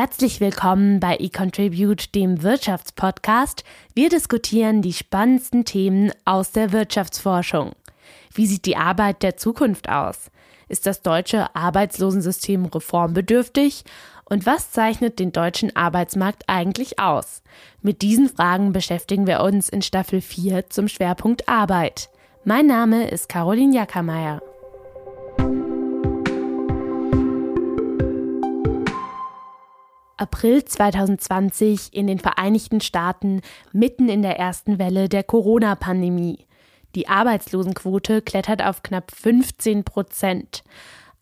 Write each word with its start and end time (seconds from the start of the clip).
Herzlich 0.00 0.40
willkommen 0.40 1.00
bei 1.00 1.16
eContribute, 1.16 2.14
dem 2.14 2.44
Wirtschaftspodcast. 2.44 3.64
Wir 3.96 4.08
diskutieren 4.08 4.80
die 4.80 4.92
spannendsten 4.92 5.64
Themen 5.64 6.12
aus 6.24 6.52
der 6.52 6.70
Wirtschaftsforschung. 6.70 7.72
Wie 8.32 8.46
sieht 8.46 8.64
die 8.66 8.76
Arbeit 8.76 9.24
der 9.24 9.36
Zukunft 9.36 9.88
aus? 9.88 10.30
Ist 10.68 10.86
das 10.86 11.02
deutsche 11.02 11.52
Arbeitslosensystem 11.56 12.66
reformbedürftig? 12.66 13.82
Und 14.24 14.46
was 14.46 14.70
zeichnet 14.70 15.18
den 15.18 15.32
deutschen 15.32 15.74
Arbeitsmarkt 15.74 16.44
eigentlich 16.46 17.00
aus? 17.00 17.42
Mit 17.82 18.00
diesen 18.00 18.28
Fragen 18.28 18.72
beschäftigen 18.72 19.26
wir 19.26 19.40
uns 19.40 19.68
in 19.68 19.82
Staffel 19.82 20.20
4 20.20 20.70
zum 20.70 20.86
Schwerpunkt 20.86 21.48
Arbeit. 21.48 22.08
Mein 22.44 22.66
Name 22.66 23.08
ist 23.10 23.28
Caroline 23.28 23.74
Jackermeier. 23.74 24.42
April 30.18 30.64
2020 30.64 31.94
in 31.94 32.08
den 32.08 32.18
Vereinigten 32.18 32.80
Staaten 32.80 33.40
mitten 33.72 34.08
in 34.08 34.22
der 34.22 34.38
ersten 34.38 34.78
Welle 34.78 35.08
der 35.08 35.22
Corona-Pandemie. 35.22 36.46
Die 36.94 37.08
Arbeitslosenquote 37.08 38.20
klettert 38.22 38.62
auf 38.62 38.82
knapp 38.82 39.12
15 39.12 39.84
Prozent. 39.84 40.64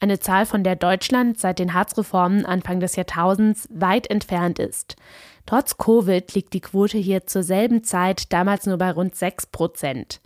Eine 0.00 0.19
Zahl, 0.19 0.46
von 0.46 0.64
der 0.64 0.77
Deutschland 0.77 1.38
seit 1.38 1.59
den 1.59 1.74
Harzreformen 1.74 2.46
Anfang 2.46 2.80
des 2.80 2.96
Jahrtausends 2.96 3.69
weit 3.70 4.09
entfernt 4.10 4.59
ist. 4.59 4.97
Trotz 5.44 5.77
Covid 5.77 6.34
liegt 6.34 6.55
die 6.55 6.60
Quote 6.60 6.98
hier 6.98 7.27
zur 7.27 7.42
selben 7.42 7.84
Zeit 7.84 8.33
damals 8.33 8.66
nur 8.66 8.78
bei 8.78 8.91
rund 8.91 9.14
6 9.14 9.47
Prozent. 9.47 10.20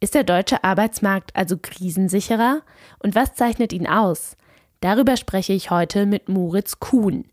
Ist 0.00 0.14
der 0.14 0.24
deutsche 0.24 0.62
Arbeitsmarkt 0.64 1.34
also 1.34 1.56
krisensicherer? 1.56 2.62
Und 2.98 3.14
was 3.14 3.34
zeichnet 3.34 3.72
ihn 3.72 3.86
aus? 3.86 4.36
Darüber 4.80 5.16
spreche 5.16 5.52
ich 5.52 5.70
heute 5.70 6.06
mit 6.06 6.28
Moritz 6.28 6.78
Kuhn. 6.80 7.24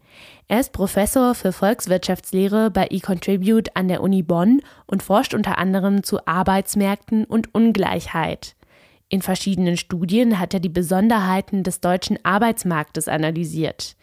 Er 0.47 0.59
ist 0.59 0.71
Professor 0.71 1.35
für 1.35 1.51
Volkswirtschaftslehre 1.51 2.71
bei 2.71 2.87
eContribute 2.89 3.75
an 3.75 3.87
der 3.87 4.01
Uni 4.01 4.23
Bonn 4.23 4.61
und 4.85 5.03
forscht 5.03 5.33
unter 5.33 5.57
anderem 5.57 6.03
zu 6.03 6.25
Arbeitsmärkten 6.25 7.25
und 7.25 7.53
Ungleichheit. 7.53 8.55
In 9.09 9.21
verschiedenen 9.21 9.77
Studien 9.77 10.39
hat 10.39 10.53
er 10.53 10.59
die 10.59 10.69
Besonderheiten 10.69 11.63
des 11.63 11.81
deutschen 11.81 12.17
Arbeitsmarktes 12.23 13.07
analysiert. 13.07 13.95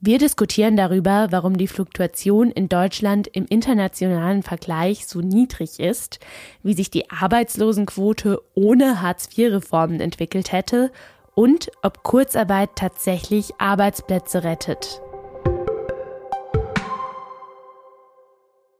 Wir 0.00 0.18
diskutieren 0.18 0.76
darüber, 0.76 1.28
warum 1.30 1.56
die 1.56 1.68
Fluktuation 1.68 2.50
in 2.50 2.68
Deutschland 2.68 3.28
im 3.28 3.46
internationalen 3.46 4.42
Vergleich 4.42 5.06
so 5.06 5.20
niedrig 5.20 5.78
ist, 5.78 6.18
wie 6.64 6.74
sich 6.74 6.90
die 6.90 7.08
Arbeitslosenquote 7.08 8.40
ohne 8.54 9.00
Hartz-IV-Reformen 9.00 10.00
entwickelt 10.00 10.50
hätte 10.50 10.90
und 11.34 11.70
ob 11.82 12.02
Kurzarbeit 12.02 12.70
tatsächlich 12.76 13.54
Arbeitsplätze 13.58 14.44
rettet. 14.44 15.00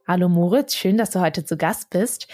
Hallo 0.05 0.27
Moritz, 0.29 0.75
schön, 0.75 0.97
dass 0.97 1.11
du 1.11 1.21
heute 1.21 1.45
zu 1.45 1.57
Gast 1.57 1.89
bist. 1.89 2.27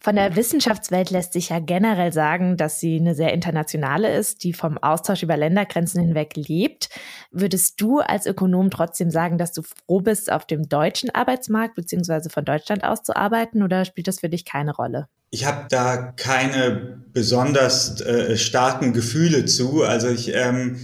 Von 0.00 0.14
der 0.14 0.36
Wissenschaftswelt 0.36 1.10
lässt 1.10 1.32
sich 1.32 1.48
ja 1.48 1.58
generell 1.58 2.12
sagen, 2.12 2.56
dass 2.56 2.78
sie 2.78 2.98
eine 2.98 3.14
sehr 3.14 3.32
internationale 3.32 4.14
ist, 4.14 4.44
die 4.44 4.52
vom 4.52 4.78
Austausch 4.78 5.22
über 5.24 5.36
Ländergrenzen 5.36 6.00
hinweg 6.00 6.34
lebt. 6.36 6.88
Würdest 7.32 7.80
du 7.80 7.98
als 7.98 8.26
Ökonom 8.26 8.70
trotzdem 8.70 9.10
sagen, 9.10 9.38
dass 9.38 9.52
du 9.52 9.62
froh 9.62 10.00
bist, 10.00 10.30
auf 10.30 10.46
dem 10.46 10.68
deutschen 10.68 11.10
Arbeitsmarkt 11.14 11.74
beziehungsweise 11.74 12.30
von 12.30 12.44
Deutschland 12.44 12.84
aus 12.84 13.02
zu 13.02 13.16
arbeiten 13.16 13.62
oder 13.62 13.84
spielt 13.84 14.06
das 14.06 14.20
für 14.20 14.28
dich 14.28 14.44
keine 14.44 14.74
Rolle? 14.74 15.08
Ich 15.30 15.44
habe 15.44 15.66
da 15.68 16.12
keine 16.16 17.02
besonders 17.12 18.00
äh, 18.00 18.36
starken 18.36 18.92
Gefühle 18.92 19.44
zu. 19.44 19.82
Also 19.82 20.08
ich 20.08 20.32
ähm, 20.34 20.78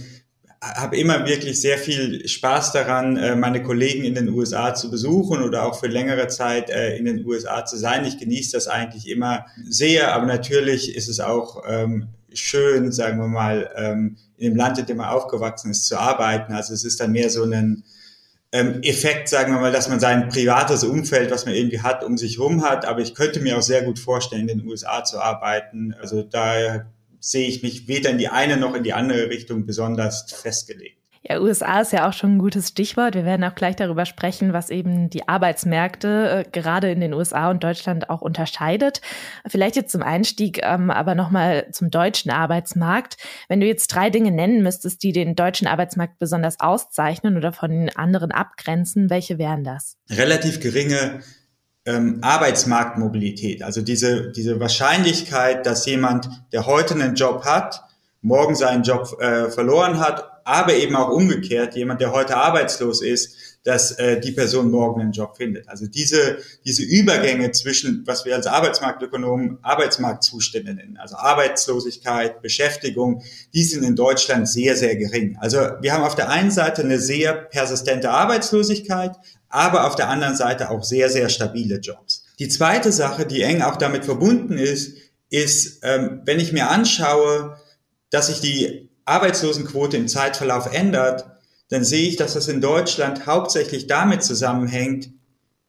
habe 0.73 0.97
immer 0.97 1.25
wirklich 1.25 1.61
sehr 1.61 1.77
viel 1.77 2.27
Spaß 2.27 2.71
daran, 2.71 3.17
äh, 3.17 3.35
meine 3.35 3.61
Kollegen 3.61 4.03
in 4.03 4.15
den 4.15 4.29
USA 4.29 4.73
zu 4.73 4.89
besuchen 4.89 5.43
oder 5.43 5.65
auch 5.65 5.79
für 5.79 5.87
längere 5.87 6.27
Zeit 6.27 6.69
äh, 6.69 6.97
in 6.97 7.05
den 7.05 7.25
USA 7.25 7.65
zu 7.65 7.77
sein. 7.77 8.05
Ich 8.05 8.17
genieße 8.17 8.53
das 8.53 8.67
eigentlich 8.67 9.07
immer 9.07 9.45
sehr, 9.69 10.13
aber 10.13 10.25
natürlich 10.25 10.95
ist 10.95 11.07
es 11.07 11.19
auch 11.19 11.63
ähm, 11.67 12.07
schön, 12.33 12.91
sagen 12.91 13.19
wir 13.19 13.27
mal, 13.27 13.69
ähm, 13.75 14.17
in 14.37 14.51
dem 14.51 14.57
Land, 14.57 14.79
in 14.79 14.85
dem 14.85 14.97
man 14.97 15.09
aufgewachsen 15.09 15.71
ist, 15.71 15.87
zu 15.87 15.97
arbeiten. 15.97 16.53
Also 16.53 16.73
es 16.73 16.83
ist 16.83 16.99
dann 16.99 17.11
mehr 17.11 17.29
so 17.29 17.43
ein 17.43 17.83
ähm, 18.51 18.81
Effekt, 18.81 19.29
sagen 19.29 19.53
wir 19.53 19.59
mal, 19.59 19.71
dass 19.71 19.89
man 19.89 19.99
sein 19.99 20.29
privates 20.29 20.83
Umfeld, 20.83 21.31
was 21.31 21.45
man 21.45 21.53
irgendwie 21.53 21.81
hat, 21.81 22.03
um 22.03 22.17
sich 22.17 22.37
herum 22.37 22.63
hat. 22.63 22.85
Aber 22.85 23.01
ich 23.01 23.13
könnte 23.13 23.39
mir 23.39 23.57
auch 23.57 23.61
sehr 23.61 23.83
gut 23.83 23.99
vorstellen, 23.99 24.49
in 24.49 24.59
den 24.59 24.67
USA 24.67 25.03
zu 25.03 25.19
arbeiten. 25.19 25.93
Also 25.99 26.23
da 26.23 26.85
sehe 27.25 27.47
ich 27.47 27.63
mich 27.63 27.87
weder 27.87 28.11
in 28.11 28.19
die 28.19 28.27
eine 28.27 28.55
noch 28.55 28.75
in 28.75 28.83
die 28.83 28.93
andere 28.93 29.29
Richtung 29.29 29.65
besonders 29.65 30.31
festgelegt. 30.31 30.99
Ja, 31.27 31.39
USA 31.41 31.81
ist 31.81 31.91
ja 31.91 32.07
auch 32.07 32.13
schon 32.13 32.35
ein 32.35 32.39
gutes 32.39 32.67
Stichwort. 32.67 33.15
Wir 33.15 33.25
werden 33.25 33.43
auch 33.43 33.55
gleich 33.55 33.75
darüber 33.75 34.05
sprechen, 34.05 34.53
was 34.53 34.69
eben 34.69 35.09
die 35.09 35.27
Arbeitsmärkte 35.27 36.45
äh, 36.45 36.49
gerade 36.51 36.91
in 36.91 36.99
den 36.99 37.15
USA 37.15 37.49
und 37.49 37.63
Deutschland 37.63 38.11
auch 38.11 38.21
unterscheidet. 38.21 39.01
Vielleicht 39.47 39.75
jetzt 39.75 39.91
zum 39.91 40.03
Einstieg, 40.03 40.59
ähm, 40.61 40.91
aber 40.91 41.15
nochmal 41.15 41.67
zum 41.71 41.89
deutschen 41.89 42.29
Arbeitsmarkt. 42.29 43.17
Wenn 43.47 43.59
du 43.59 43.65
jetzt 43.65 43.87
drei 43.87 44.11
Dinge 44.11 44.29
nennen 44.29 44.61
müsstest, 44.61 45.01
die 45.01 45.13
den 45.13 45.35
deutschen 45.35 45.65
Arbeitsmarkt 45.65 46.19
besonders 46.19 46.59
auszeichnen 46.59 47.37
oder 47.37 47.51
von 47.53 47.71
den 47.71 47.95
anderen 47.95 48.31
abgrenzen, 48.31 49.09
welche 49.09 49.39
wären 49.39 49.63
das? 49.63 49.97
Relativ 50.11 50.59
geringe 50.59 51.21
ähm, 51.85 52.19
Arbeitsmarktmobilität, 52.21 53.63
also 53.63 53.81
diese, 53.81 54.31
diese 54.31 54.59
Wahrscheinlichkeit, 54.59 55.65
dass 55.65 55.85
jemand, 55.85 56.29
der 56.51 56.65
heute 56.65 56.95
einen 56.95 57.15
Job 57.15 57.45
hat, 57.45 57.83
morgen 58.21 58.55
seinen 58.55 58.83
Job 58.83 59.17
äh, 59.21 59.51
verloren 59.51 59.99
hat, 59.99 60.31
aber 60.45 60.75
eben 60.75 60.95
auch 60.95 61.09
umgekehrt, 61.09 61.75
jemand, 61.75 62.01
der 62.01 62.11
heute 62.11 62.37
arbeitslos 62.37 63.01
ist, 63.01 63.35
dass 63.63 63.93
äh, 63.93 64.19
die 64.19 64.31
Person 64.31 64.69
morgen 64.69 65.01
einen 65.01 65.11
Job 65.11 65.37
findet. 65.37 65.67
Also 65.67 65.87
diese, 65.87 66.37
diese 66.65 66.83
Übergänge 66.83 67.51
zwischen, 67.51 68.03
was 68.05 68.23
wir 68.23 68.35
als 68.35 68.45
Arbeitsmarktökonomen 68.45 69.57
Arbeitsmarktzustände 69.63 70.75
nennen, 70.75 70.97
also 70.97 71.15
Arbeitslosigkeit, 71.15 72.43
Beschäftigung, 72.43 73.23
die 73.55 73.63
sind 73.63 73.83
in 73.83 73.95
Deutschland 73.95 74.47
sehr, 74.47 74.75
sehr 74.75 74.95
gering. 74.95 75.35
Also 75.41 75.57
wir 75.81 75.93
haben 75.93 76.03
auf 76.03 76.15
der 76.15 76.29
einen 76.29 76.51
Seite 76.51 76.83
eine 76.83 76.99
sehr 76.99 77.33
persistente 77.33 78.11
Arbeitslosigkeit, 78.11 79.13
aber 79.49 79.87
auf 79.87 79.95
der 79.95 80.09
anderen 80.09 80.35
Seite 80.35 80.69
auch 80.69 80.83
sehr, 80.83 81.09
sehr 81.09 81.29
stabile 81.29 81.79
Jobs. 81.79 82.25
Die 82.39 82.49
zweite 82.49 82.91
Sache, 82.91 83.25
die 83.25 83.41
eng 83.41 83.61
auch 83.61 83.77
damit 83.77 84.05
verbunden 84.05 84.57
ist, 84.57 84.97
ist, 85.29 85.79
ähm, 85.83 86.21
wenn 86.25 86.39
ich 86.39 86.51
mir 86.51 86.69
anschaue, 86.69 87.57
dass 88.09 88.27
sich 88.27 88.41
die 88.41 88.89
Arbeitslosenquote 89.05 89.97
im 89.97 90.07
Zeitverlauf 90.07 90.73
ändert, 90.73 91.25
dann 91.69 91.83
sehe 91.83 92.07
ich, 92.07 92.15
dass 92.15 92.33
das 92.33 92.47
in 92.47 92.61
Deutschland 92.61 93.25
hauptsächlich 93.25 93.87
damit 93.87 94.23
zusammenhängt, 94.23 95.09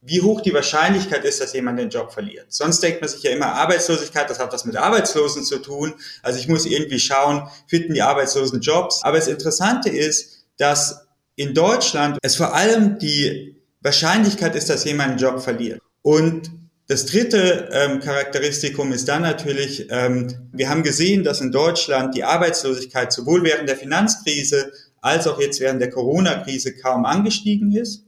wie 0.01 0.21
hoch 0.21 0.41
die 0.41 0.53
Wahrscheinlichkeit 0.53 1.25
ist, 1.25 1.41
dass 1.41 1.53
jemand 1.53 1.79
den 1.79 1.89
Job 1.89 2.13
verliert. 2.13 2.45
Sonst 2.49 2.81
denkt 2.81 3.01
man 3.01 3.09
sich 3.09 3.23
ja 3.23 3.31
immer, 3.31 3.47
Arbeitslosigkeit, 3.47 4.29
das 4.29 4.39
hat 4.39 4.53
was 4.53 4.63
mit 4.63 4.77
Arbeitslosen 4.77 5.43
zu 5.43 5.59
tun. 5.59 5.95
Also 6.21 6.39
ich 6.39 6.47
muss 6.47 6.65
irgendwie 6.65 6.99
schauen, 6.99 7.49
finden 7.67 7.93
die 7.93 8.01
Arbeitslosen 8.01 8.61
Jobs. 8.61 9.03
Aber 9.03 9.17
das 9.17 9.27
Interessante 9.27 9.89
ist, 9.89 10.45
dass 10.57 11.07
in 11.35 11.53
Deutschland 11.53 12.19
es 12.21 12.35
vor 12.35 12.53
allem 12.53 12.99
die 12.99 13.56
Wahrscheinlichkeit 13.87 14.55
ist, 14.55 14.69
dass 14.69 14.83
jemand 14.83 15.11
einen 15.11 15.19
Job 15.19 15.41
verliert. 15.41 15.79
Und 16.01 16.51
das 16.87 17.05
dritte 17.05 17.69
ähm, 17.71 17.99
Charakteristikum 17.99 18.91
ist 18.91 19.07
dann 19.07 19.21
natürlich, 19.21 19.87
ähm, 19.89 20.49
wir 20.51 20.69
haben 20.69 20.83
gesehen, 20.83 21.23
dass 21.23 21.41
in 21.41 21.51
Deutschland 21.51 22.15
die 22.15 22.23
Arbeitslosigkeit 22.23 23.11
sowohl 23.11 23.43
während 23.43 23.67
der 23.67 23.77
Finanzkrise 23.77 24.71
als 25.01 25.27
auch 25.27 25.39
jetzt 25.39 25.59
während 25.59 25.81
der 25.81 25.89
Corona-Krise 25.89 26.75
kaum 26.75 27.05
angestiegen 27.05 27.71
ist. 27.71 28.03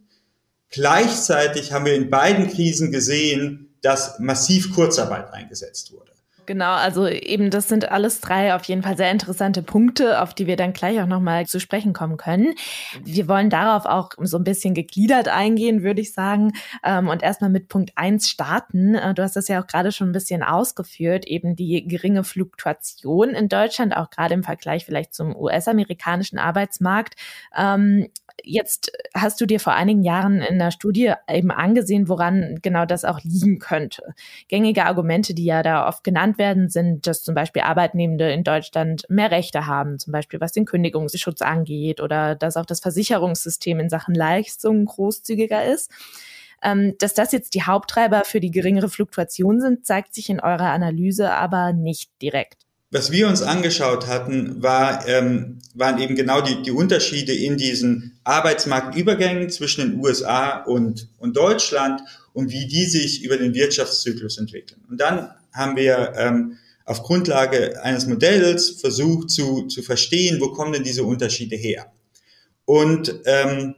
Gleichzeitig 0.69 1.71
haben 1.71 1.85
wir 1.85 1.95
in 1.95 2.09
beiden 2.09 2.49
Krisen 2.49 2.91
gesehen, 2.91 3.73
dass 3.81 4.19
massiv 4.19 4.73
Kurzarbeit 4.73 5.33
eingesetzt 5.33 5.93
wurde. 5.93 6.08
Genau, 6.49 6.73
also 6.73 7.07
eben 7.07 7.51
das 7.51 7.67
sind 7.67 7.91
alles 7.91 8.21
drei 8.21 8.55
auf 8.55 8.63
jeden 8.63 8.81
Fall 8.81 8.97
sehr 8.97 9.11
interessante 9.11 9.61
Punkte, 9.61 10.19
auf 10.19 10.33
die 10.33 10.47
wir 10.47 10.55
dann 10.55 10.73
gleich 10.73 10.99
auch 10.99 11.05
nochmal 11.05 11.45
zu 11.45 11.59
sprechen 11.59 11.93
kommen 11.93 12.17
können. 12.17 12.55
Wir 13.03 13.27
wollen 13.27 13.51
darauf 13.51 13.85
auch 13.85 14.13
so 14.17 14.37
ein 14.37 14.43
bisschen 14.43 14.73
gegliedert 14.73 15.27
eingehen, 15.27 15.83
würde 15.83 16.01
ich 16.01 16.11
sagen, 16.11 16.53
ähm, 16.83 17.07
und 17.07 17.21
erstmal 17.21 17.51
mit 17.51 17.67
Punkt 17.67 17.91
eins 17.97 18.29
starten. 18.29 18.95
Äh, 18.95 19.13
du 19.13 19.21
hast 19.21 19.35
das 19.35 19.47
ja 19.47 19.61
auch 19.61 19.67
gerade 19.67 19.91
schon 19.91 20.09
ein 20.09 20.11
bisschen 20.11 20.41
ausgeführt, 20.41 21.27
eben 21.27 21.55
die 21.55 21.87
geringe 21.87 22.23
Fluktuation 22.23 23.29
in 23.29 23.47
Deutschland, 23.47 23.95
auch 23.95 24.09
gerade 24.09 24.33
im 24.33 24.41
Vergleich 24.41 24.85
vielleicht 24.85 25.13
zum 25.13 25.35
US-amerikanischen 25.35 26.39
Arbeitsmarkt. 26.39 27.13
Jetzt 28.43 28.91
hast 29.13 29.41
du 29.41 29.45
dir 29.45 29.59
vor 29.59 29.73
einigen 29.73 30.03
Jahren 30.03 30.41
in 30.41 30.59
der 30.59 30.71
Studie 30.71 31.13
eben 31.29 31.51
angesehen, 31.51 32.07
woran 32.07 32.59
genau 32.61 32.85
das 32.85 33.05
auch 33.05 33.19
liegen 33.23 33.59
könnte. 33.59 34.13
Gängige 34.47 34.85
Argumente, 34.85 35.33
die 35.33 35.45
ja 35.45 35.63
da 35.63 35.87
oft 35.87 36.03
genannt 36.03 36.37
werden, 36.37 36.69
sind, 36.69 37.07
dass 37.07 37.23
zum 37.23 37.35
Beispiel 37.35 37.61
Arbeitnehmende 37.61 38.31
in 38.31 38.43
Deutschland 38.43 39.05
mehr 39.09 39.31
Rechte 39.31 39.65
haben, 39.65 39.99
zum 39.99 40.11
Beispiel 40.11 40.41
was 40.41 40.51
den 40.51 40.65
Kündigungsschutz 40.65 41.41
angeht 41.41 42.01
oder 42.01 42.35
dass 42.35 42.57
auch 42.57 42.65
das 42.65 42.79
Versicherungssystem 42.79 43.79
in 43.79 43.89
Sachen 43.89 44.15
Leistungen 44.15 44.85
großzügiger 44.85 45.65
ist. 45.65 45.91
Ähm, 46.61 46.95
dass 46.99 47.13
das 47.13 47.31
jetzt 47.31 47.53
die 47.53 47.63
Haupttreiber 47.63 48.23
für 48.25 48.39
die 48.39 48.51
geringere 48.51 48.89
Fluktuation 48.89 49.61
sind, 49.61 49.85
zeigt 49.85 50.13
sich 50.13 50.29
in 50.29 50.39
eurer 50.39 50.71
Analyse 50.71 51.31
aber 51.31 51.73
nicht 51.73 52.11
direkt. 52.21 52.68
Was 52.91 53.11
wir 53.11 53.27
uns 53.27 53.41
angeschaut 53.41 54.07
hatten, 54.07 54.63
war, 54.63 55.07
ähm, 55.07 55.59
waren 55.75 55.99
eben 55.99 56.15
genau 56.15 56.41
die, 56.41 56.61
die 56.63 56.71
Unterschiede 56.71 57.33
in 57.33 57.57
diesen 57.57 58.19
Arbeitsmarktübergängen 58.23 59.49
zwischen 59.49 59.81
den 59.81 59.99
USA 59.99 60.63
und, 60.63 61.07
und 61.19 61.37
Deutschland 61.37 62.01
und 62.33 62.51
wie 62.51 62.67
die 62.67 62.85
sich 62.85 63.23
über 63.23 63.37
den 63.37 63.53
Wirtschaftszyklus 63.53 64.39
entwickeln. 64.39 64.81
Und 64.89 64.99
dann 64.99 65.29
haben 65.51 65.75
wir 65.75 66.13
ähm, 66.17 66.57
auf 66.85 67.03
Grundlage 67.03 67.83
eines 67.83 68.07
Modells 68.07 68.81
versucht 68.81 69.29
zu, 69.29 69.67
zu 69.67 69.83
verstehen, 69.83 70.41
wo 70.41 70.51
kommen 70.51 70.73
denn 70.73 70.83
diese 70.83 71.03
Unterschiede 71.03 71.55
her. 71.55 71.91
Und 72.65 73.13
ähm, 73.25 73.75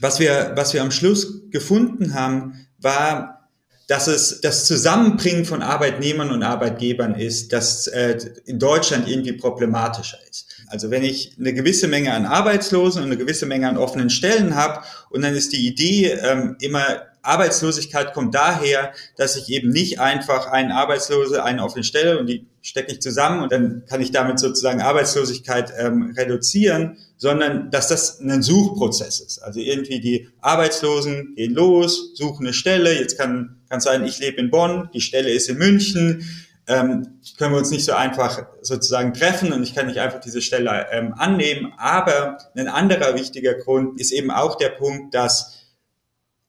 was, 0.00 0.20
wir, 0.20 0.52
was 0.54 0.74
wir 0.74 0.82
am 0.82 0.90
Schluss 0.90 1.50
gefunden 1.50 2.12
haben, 2.12 2.66
war, 2.78 3.43
dass 3.86 4.06
es 4.06 4.40
das 4.40 4.64
Zusammenbringen 4.64 5.44
von 5.44 5.62
Arbeitnehmern 5.62 6.30
und 6.30 6.42
Arbeitgebern 6.42 7.14
ist, 7.14 7.52
das 7.52 7.86
äh, 7.86 8.18
in 8.46 8.58
Deutschland 8.58 9.08
irgendwie 9.08 9.32
problematischer 9.32 10.18
ist. 10.30 10.46
Also 10.68 10.90
wenn 10.90 11.04
ich 11.04 11.36
eine 11.38 11.52
gewisse 11.52 11.88
Menge 11.88 12.12
an 12.12 12.24
Arbeitslosen 12.24 13.02
und 13.02 13.08
eine 13.08 13.18
gewisse 13.18 13.46
Menge 13.46 13.68
an 13.68 13.76
offenen 13.76 14.10
Stellen 14.10 14.54
habe 14.54 14.82
und 15.10 15.22
dann 15.22 15.34
ist 15.34 15.52
die 15.52 15.66
Idee 15.66 16.12
ähm, 16.12 16.56
immer, 16.60 17.02
Arbeitslosigkeit 17.24 18.12
kommt 18.12 18.34
daher, 18.34 18.92
dass 19.16 19.36
ich 19.36 19.48
eben 19.48 19.70
nicht 19.70 19.98
einfach 19.98 20.46
einen 20.48 20.72
Arbeitslose, 20.72 21.42
einen 21.42 21.60
offene 21.60 21.84
Stelle 21.84 22.18
und 22.18 22.26
die 22.26 22.46
stecke 22.60 22.92
ich 22.92 23.00
zusammen 23.00 23.42
und 23.42 23.52
dann 23.52 23.84
kann 23.86 24.00
ich 24.00 24.10
damit 24.10 24.38
sozusagen 24.38 24.80
Arbeitslosigkeit 24.80 25.72
ähm, 25.78 26.14
reduzieren, 26.16 26.98
sondern 27.16 27.70
dass 27.70 27.88
das 27.88 28.20
ein 28.20 28.42
Suchprozess 28.42 29.20
ist. 29.20 29.38
Also 29.42 29.60
irgendwie 29.60 30.00
die 30.00 30.28
Arbeitslosen 30.40 31.34
gehen 31.34 31.54
los, 31.54 32.12
suchen 32.14 32.46
eine 32.46 32.54
Stelle. 32.54 32.98
Jetzt 32.98 33.18
kann, 33.18 33.56
kann 33.74 33.80
sein, 33.80 34.04
ich 34.04 34.20
lebe 34.20 34.40
in 34.40 34.50
Bonn, 34.50 34.88
die 34.94 35.00
Stelle 35.00 35.30
ist 35.30 35.48
in 35.48 35.58
München. 35.58 36.24
Ähm, 36.68 37.18
können 37.36 37.52
wir 37.52 37.58
uns 37.58 37.72
nicht 37.72 37.84
so 37.84 37.92
einfach 37.92 38.46
sozusagen 38.62 39.12
treffen 39.12 39.52
und 39.52 39.64
ich 39.64 39.74
kann 39.74 39.86
nicht 39.86 39.98
einfach 39.98 40.20
diese 40.20 40.40
Stelle 40.40 40.86
ähm, 40.92 41.12
annehmen. 41.14 41.72
Aber 41.76 42.38
ein 42.54 42.68
anderer 42.68 43.16
wichtiger 43.16 43.54
Grund 43.54 44.00
ist 44.00 44.12
eben 44.12 44.30
auch 44.30 44.54
der 44.56 44.68
Punkt, 44.68 45.12
dass 45.12 45.58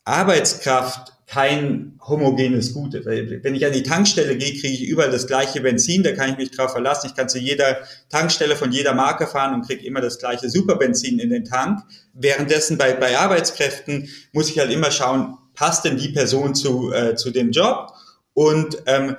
Arbeitskraft 0.04 1.14
kein 1.26 1.98
homogenes 2.08 2.76
Gut. 2.76 2.94
Wenn 2.94 3.56
ich 3.56 3.66
an 3.66 3.74
die 3.74 3.82
Tankstelle 3.82 4.38
gehe, 4.38 4.52
kriege 4.52 4.76
ich 4.76 4.84
überall 4.84 5.10
das 5.10 5.26
gleiche 5.26 5.62
Benzin, 5.62 6.04
da 6.04 6.12
kann 6.12 6.30
ich 6.30 6.38
mich 6.38 6.52
drauf 6.52 6.74
verlassen. 6.74 7.08
Ich 7.08 7.16
kann 7.16 7.28
zu 7.28 7.40
jeder 7.40 7.80
Tankstelle 8.10 8.56
von 8.56 8.72
jeder 8.72 8.94
Marke 8.94 9.26
fahren 9.26 9.56
und 9.56 9.66
kriege 9.66 9.84
immer 9.84 10.02
das 10.02 10.20
gleiche 10.20 10.48
Superbenzin 10.48 11.18
in 11.18 11.32
den 11.32 11.44
Tank. 11.44 11.82
Währenddessen 12.14 12.78
bei, 12.78 12.94
bei 12.94 13.18
Arbeitskräften 13.18 14.10
muss 14.32 14.52
ich 14.52 14.60
halt 14.60 14.72
immer 14.72 14.92
schauen, 14.92 15.40
passt 15.56 15.86
denn 15.86 15.98
die 15.98 16.10
Person 16.10 16.54
zu, 16.56 16.92
äh, 16.94 17.16
zu 17.16 17.32
dem 17.32 17.52
Job? 17.52 17.94
Und 18.34 18.78
ähm, 18.86 19.16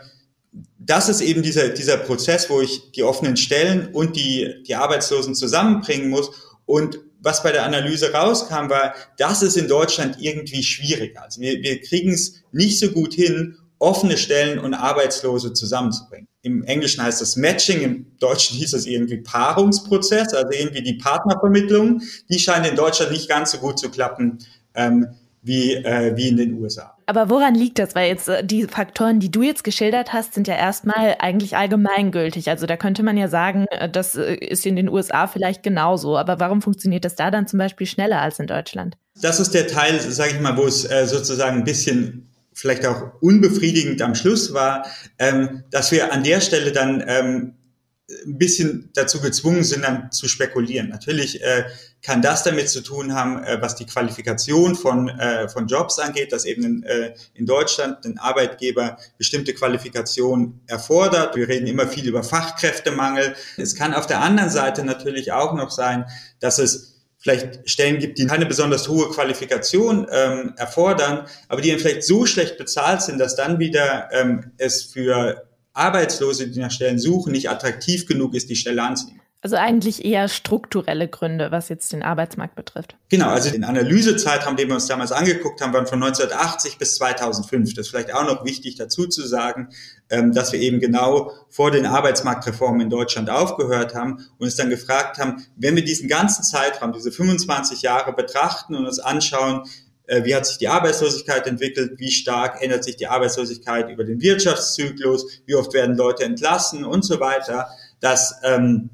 das 0.79 1.09
ist 1.09 1.21
eben 1.21 1.43
dieser, 1.43 1.71
dieser 1.71 1.97
Prozess, 1.97 2.49
wo 2.49 2.61
ich 2.61 2.93
die 2.93 3.03
offenen 3.03 3.37
Stellen 3.37 3.89
und 3.93 4.17
die, 4.17 4.63
die 4.67 4.75
Arbeitslosen 4.75 5.35
zusammenbringen 5.35 6.09
muss. 6.09 6.31
Und 6.65 7.01
was 7.21 7.43
bei 7.43 7.53
der 7.53 7.65
Analyse 7.65 8.13
rauskam, 8.13 8.69
war, 8.69 8.95
das 9.19 9.43
ist 9.43 9.57
in 9.57 9.69
Deutschland 9.69 10.17
irgendwie 10.21 10.63
schwierig. 10.63 11.19
Also 11.19 11.41
wir, 11.41 11.61
wir 11.63 11.81
kriegen 11.81 12.13
es 12.13 12.43
nicht 12.53 12.79
so 12.79 12.91
gut 12.91 13.15
hin, 13.15 13.57
offene 13.79 14.17
Stellen 14.17 14.59
und 14.59 14.75
Arbeitslose 14.75 15.53
zusammenzubringen. 15.53 16.29
Im 16.43 16.63
Englischen 16.63 17.03
heißt 17.03 17.21
das 17.21 17.37
Matching, 17.37 17.81
im 17.83 18.07
Deutschen 18.19 18.57
hieß 18.57 18.73
es 18.73 18.87
irgendwie 18.87 19.19
Paarungsprozess, 19.19 20.33
also 20.33 20.51
irgendwie 20.53 20.83
die 20.83 20.95
Partnervermittlung. 20.95 22.03
Die 22.31 22.39
scheint 22.39 22.67
in 22.67 22.77
Deutschland 22.77 23.13
nicht 23.13 23.29
ganz 23.29 23.51
so 23.51 23.59
gut 23.59 23.79
zu 23.79 23.91
klappen 23.91 24.39
ähm, 24.75 25.09
wie, 25.47 25.75
äh, 25.75 26.17
wie 26.17 26.29
in 26.29 26.37
den 26.37 26.61
USA. 26.61 26.97
Aber 27.07 27.31
woran 27.31 27.55
liegt 27.55 27.79
das? 27.79 27.95
Weil 27.95 28.09
jetzt 28.09 28.29
äh, 28.29 28.45
die 28.45 28.65
Faktoren, 28.65 29.21
die 29.21 29.31
du 29.31 29.43
jetzt 29.43 29.63
geschildert 29.63 30.13
hast, 30.13 30.35
sind 30.35 30.49
ja 30.49 30.57
erstmal 30.57 31.17
eigentlich 31.21 31.57
allgemeingültig. 31.57 32.51
Also 32.51 32.67
da 32.67 32.77
könnte 32.77 33.05
man 33.05 33.17
ja 33.17 33.29
sagen, 33.29 33.67
äh, 33.71 33.89
das 33.89 34.17
äh, 34.17 34.35
ist 34.35 34.67
in 34.67 34.75
den 34.75 34.89
USA 34.89 35.29
vielleicht 35.29 35.63
genauso. 35.63 36.19
Aber 36.19 36.41
warum 36.41 36.63
funktioniert 36.63 37.05
das 37.05 37.15
da 37.15 37.31
dann 37.31 37.47
zum 37.47 37.59
Beispiel 37.59 37.87
schneller 37.87 38.21
als 38.21 38.41
in 38.41 38.49
Deutschland? 38.49 38.97
Das 39.23 39.39
ist 39.39 39.55
der 39.55 39.69
Teil, 39.69 40.01
sage 40.01 40.33
ich 40.35 40.41
mal, 40.41 40.57
wo 40.57 40.67
es 40.67 40.83
sozusagen 40.83 41.59
ein 41.59 41.65
bisschen 41.65 42.29
vielleicht 42.53 42.85
auch 42.85 43.13
unbefriedigend 43.21 44.03
am 44.03 44.15
Schluss 44.15 44.53
war, 44.53 44.87
ähm, 45.19 45.63
dass 45.71 45.93
wir 45.93 46.13
an 46.13 46.25
der 46.25 46.41
Stelle 46.41 46.73
dann 46.73 47.05
ähm, 47.07 47.55
ein 48.27 48.39
bisschen 48.39 48.91
dazu 48.95 49.21
gezwungen 49.21 49.65
sind, 49.65 49.85
dann 49.85 50.11
zu 50.13 50.29
spekulieren. 50.29 50.89
Natürlich 50.89 51.43
äh, 51.43 51.65
kann 52.07 52.23
das 52.23 52.45
damit 52.45 52.69
zu 52.69 52.83
tun 52.83 53.15
haben, 53.15 53.43
äh, 53.43 53.61
was 53.61 53.75
die 53.75 53.85
Qualifikation 53.85 54.77
von, 54.77 55.09
äh, 55.09 55.49
von 55.49 55.67
Jobs 55.67 55.99
angeht, 55.99 56.31
dass 56.33 56.45
eben 56.45 56.63
in, 56.63 56.83
äh, 56.85 57.15
in 57.35 57.47
Deutschland 57.47 58.05
ein 58.05 58.17
Arbeitgeber 58.19 58.97
bestimmte 59.19 59.53
Qualifikationen 59.55 60.61
erfordert. 60.69 61.35
Wir 61.35 61.49
reden 61.49 61.67
immer 61.67 61.89
viel 61.89 62.07
über 62.07 62.23
Fachkräftemangel. 62.23 63.35
Es 63.57 63.75
kann 63.75 63.93
auf 63.93 64.07
der 64.07 64.21
anderen 64.21 64.51
Seite 64.51 64.85
natürlich 64.85 65.33
auch 65.33 65.55
noch 65.55 65.73
sein, 65.73 66.05
dass 66.39 66.61
es 66.61 66.95
vielleicht 67.19 67.69
Stellen 67.69 67.99
gibt, 67.99 68.19
die 68.19 68.27
keine 68.27 68.47
besonders 68.47 68.89
hohe 68.89 69.11
Qualifikation 69.11 70.07
ähm, 70.09 70.55
erfordern, 70.57 71.27
aber 71.49 71.61
die 71.61 71.73
dann 71.73 71.81
vielleicht 71.81 72.05
so 72.05 72.25
schlecht 72.25 72.57
bezahlt 72.57 73.03
sind, 73.03 73.19
dass 73.19 73.35
dann 73.35 73.59
wieder 73.59 74.11
ähm, 74.13 74.53
es 74.59 74.85
für 74.85 75.49
Arbeitslose, 75.73 76.47
die 76.47 76.61
nach 76.61 76.71
Stellen 76.71 77.01
suchen, 77.01 77.33
nicht 77.33 77.51
attraktiv 77.51 78.07
genug 78.07 78.35
ist, 78.35 78.49
die 78.49 78.55
Stelle 78.55 78.81
anzunehmen. 78.85 79.26
Also 79.47 79.55
eigentlich 79.55 80.05
eher 80.05 80.27
strukturelle 80.27 81.07
Gründe, 81.07 81.53
was 81.53 81.69
jetzt 81.69 81.93
den 81.93 82.03
Arbeitsmarkt 82.03 82.57
betrifft. 82.57 82.97
Genau, 83.11 83.29
also 83.29 83.49
den 83.49 83.63
Analysezeitraum, 83.63 84.57
den 84.57 84.67
wir 84.67 84.75
uns 84.75 84.87
damals 84.87 85.13
angeguckt 85.13 85.61
haben, 85.61 85.73
waren 85.73 85.87
von 85.87 86.03
1980 86.03 86.79
bis 86.79 86.97
2005. 86.97 87.75
Das 87.75 87.87
ist 87.87 87.91
vielleicht 87.91 88.13
auch 88.13 88.25
noch 88.25 88.45
wichtig 88.45 88.75
dazu 88.75 89.07
zu 89.07 89.25
sagen, 89.25 89.69
ähm, 90.11 90.33
dass 90.33 90.51
wir 90.51 90.59
eben 90.59 90.81
genau 90.81 91.31
vor 91.49 91.71
den 91.71 91.87
Arbeitsmarktreformen 91.87 92.81
in 92.81 92.91
Deutschland 92.91 93.31
aufgehört 93.31 93.95
haben 93.95 94.15
und 94.15 94.47
uns 94.47 94.57
dann 94.57 94.69
gefragt 94.69 95.19
haben, 95.19 95.47
wenn 95.55 95.77
wir 95.77 95.85
diesen 95.85 96.09
ganzen 96.09 96.43
Zeitraum, 96.43 96.93
diese 96.93 97.13
25 97.13 97.83
Jahre 97.83 98.15
betrachten 98.15 98.75
und 98.75 98.85
uns 98.85 98.99
anschauen, 98.99 99.63
äh, 100.09 100.25
wie 100.25 100.35
hat 100.35 100.45
sich 100.45 100.59
die 100.59 100.67
Arbeitslosigkeit 100.67 101.47
entwickelt, 101.47 102.01
wie 102.01 102.11
stark 102.11 102.61
ändert 102.61 102.83
sich 102.83 102.97
die 102.97 103.07
Arbeitslosigkeit 103.07 103.91
über 103.91 104.03
den 104.03 104.21
Wirtschaftszyklus, 104.21 105.43
wie 105.47 105.55
oft 105.55 105.73
werden 105.73 105.97
Leute 105.97 106.25
entlassen 106.25 106.85
und 106.85 107.05
so 107.05 107.21
weiter, 107.21 107.69
dass 108.01 108.41
ähm, 108.43 108.91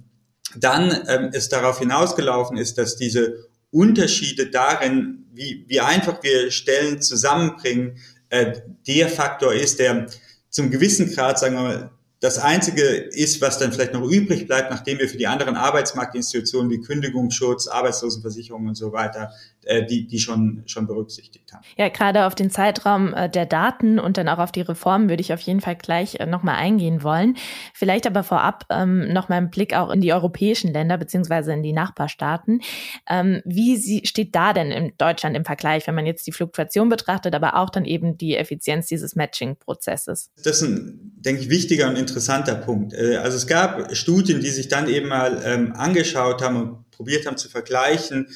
dann 0.56 1.04
ähm, 1.08 1.30
es 1.32 1.48
darauf 1.48 1.78
hinausgelaufen 1.78 2.56
ist, 2.56 2.78
dass 2.78 2.96
diese 2.96 3.48
Unterschiede 3.70 4.50
darin, 4.50 5.26
wie, 5.32 5.64
wie 5.68 5.80
einfach 5.80 6.22
wir 6.22 6.50
Stellen 6.50 7.00
zusammenbringen, 7.00 7.98
äh, 8.28 8.60
der 8.86 9.08
Faktor 9.08 9.54
ist, 9.54 9.78
der 9.78 10.06
zum 10.50 10.70
gewissen 10.70 11.12
Grad, 11.12 11.38
sagen 11.38 11.56
wir 11.56 11.62
mal, 11.62 11.90
das 12.20 12.38
Einzige 12.38 12.82
ist, 12.82 13.40
was 13.40 13.58
dann 13.58 13.72
vielleicht 13.72 13.94
noch 13.94 14.08
übrig 14.08 14.46
bleibt, 14.46 14.70
nachdem 14.70 14.98
wir 14.98 15.08
für 15.08 15.16
die 15.16 15.26
anderen 15.26 15.56
Arbeitsmarktinstitutionen 15.56 16.70
wie 16.70 16.80
Kündigungsschutz, 16.80 17.66
Arbeitslosenversicherung 17.66 18.68
und 18.68 18.76
so 18.76 18.92
weiter, 18.92 19.32
äh, 19.64 19.86
die, 19.86 20.06
die 20.06 20.18
schon, 20.18 20.62
schon 20.66 20.86
berücksichtigt 20.86 21.52
haben. 21.52 21.62
Ja, 21.76 21.88
gerade 21.88 22.26
auf 22.26 22.34
den 22.34 22.50
Zeitraum 22.50 23.14
äh, 23.14 23.30
der 23.30 23.46
Daten 23.46 24.00
und 24.00 24.16
dann 24.16 24.28
auch 24.28 24.38
auf 24.38 24.50
die 24.50 24.60
Reformen 24.60 25.08
würde 25.08 25.20
ich 25.20 25.32
auf 25.32 25.40
jeden 25.40 25.60
Fall 25.60 25.76
gleich 25.76 26.16
äh, 26.16 26.26
nochmal 26.26 26.56
eingehen 26.56 27.02
wollen. 27.04 27.36
Vielleicht 27.72 28.06
aber 28.06 28.24
vorab 28.24 28.66
ähm, 28.70 29.12
nochmal 29.12 29.38
einen 29.38 29.50
Blick 29.50 29.74
auch 29.74 29.90
in 29.90 30.00
die 30.00 30.12
europäischen 30.12 30.72
Länder 30.72 30.98
beziehungsweise 30.98 31.52
in 31.52 31.62
die 31.62 31.72
Nachbarstaaten. 31.72 32.60
Ähm, 33.08 33.40
wie 33.44 33.76
sie, 33.76 34.02
steht 34.04 34.34
da 34.34 34.52
denn 34.52 34.72
in 34.72 34.92
Deutschland 34.98 35.36
im 35.36 35.44
Vergleich, 35.44 35.86
wenn 35.86 35.94
man 35.94 36.06
jetzt 36.06 36.26
die 36.26 36.32
Fluktuation 36.32 36.88
betrachtet, 36.88 37.34
aber 37.34 37.56
auch 37.56 37.70
dann 37.70 37.84
eben 37.84 38.18
die 38.18 38.36
Effizienz 38.36 38.86
dieses 38.86 39.14
Matching-Prozesses? 39.14 40.30
Das 40.42 40.60
ist 40.60 40.68
ein, 40.68 41.12
denke 41.16 41.42
ich, 41.42 41.50
wichtiger 41.50 41.88
und 41.88 41.96
interessanter 41.96 42.56
Punkt. 42.56 42.94
Also 42.94 43.36
es 43.36 43.46
gab 43.46 43.94
Studien, 43.94 44.40
die 44.40 44.50
sich 44.50 44.68
dann 44.68 44.88
eben 44.88 45.08
mal 45.08 45.40
ähm, 45.44 45.72
angeschaut 45.74 46.42
haben 46.42 46.56
und 46.56 46.90
probiert 46.90 47.26
haben 47.26 47.36
zu 47.36 47.48
vergleichen, 47.48 48.28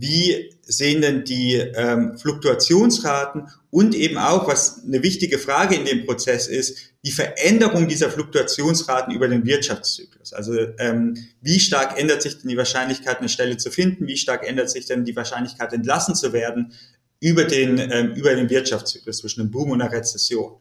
wie 0.00 0.56
sehen 0.62 1.02
denn 1.02 1.24
die 1.24 1.56
ähm, 1.56 2.16
Fluktuationsraten 2.16 3.48
und 3.70 3.94
eben 3.94 4.16
auch, 4.16 4.48
was 4.48 4.82
eine 4.82 5.02
wichtige 5.02 5.38
Frage 5.38 5.74
in 5.74 5.84
dem 5.84 6.06
Prozess 6.06 6.48
ist, 6.48 6.78
die 7.04 7.10
Veränderung 7.10 7.86
dieser 7.86 8.08
Fluktuationsraten 8.08 9.14
über 9.14 9.28
den 9.28 9.44
Wirtschaftszyklus. 9.44 10.32
Also 10.32 10.54
ähm, 10.78 11.18
wie 11.42 11.60
stark 11.60 12.00
ändert 12.00 12.22
sich 12.22 12.38
denn 12.38 12.48
die 12.48 12.56
Wahrscheinlichkeit, 12.56 13.18
eine 13.18 13.28
Stelle 13.28 13.58
zu 13.58 13.70
finden? 13.70 14.06
Wie 14.06 14.16
stark 14.16 14.48
ändert 14.48 14.70
sich 14.70 14.86
denn 14.86 15.04
die 15.04 15.14
Wahrscheinlichkeit, 15.14 15.70
entlassen 15.74 16.14
zu 16.14 16.32
werden 16.32 16.72
über 17.20 17.44
den, 17.44 17.78
ähm, 17.78 18.14
über 18.14 18.34
den 18.34 18.48
Wirtschaftszyklus 18.48 19.18
zwischen 19.18 19.42
einem 19.42 19.50
Boom 19.50 19.72
und 19.72 19.82
einer 19.82 19.92
Rezession? 19.92 20.52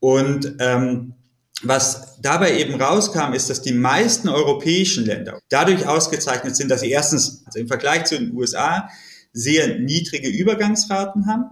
Und 0.00 0.56
ähm, 0.58 1.14
was 1.62 2.16
dabei 2.20 2.58
eben 2.58 2.80
rauskam, 2.80 3.32
ist, 3.32 3.50
dass 3.50 3.62
die 3.62 3.72
meisten 3.72 4.28
europäischen 4.28 5.04
Länder 5.04 5.40
dadurch 5.48 5.86
ausgezeichnet 5.86 6.56
sind, 6.56 6.70
dass 6.70 6.80
sie 6.80 6.90
erstens, 6.90 7.42
also 7.46 7.58
im 7.58 7.68
Vergleich 7.68 8.04
zu 8.04 8.18
den 8.18 8.34
USA, 8.34 8.88
sehr 9.32 9.78
niedrige 9.78 10.28
Übergangsraten 10.28 11.26
haben 11.26 11.44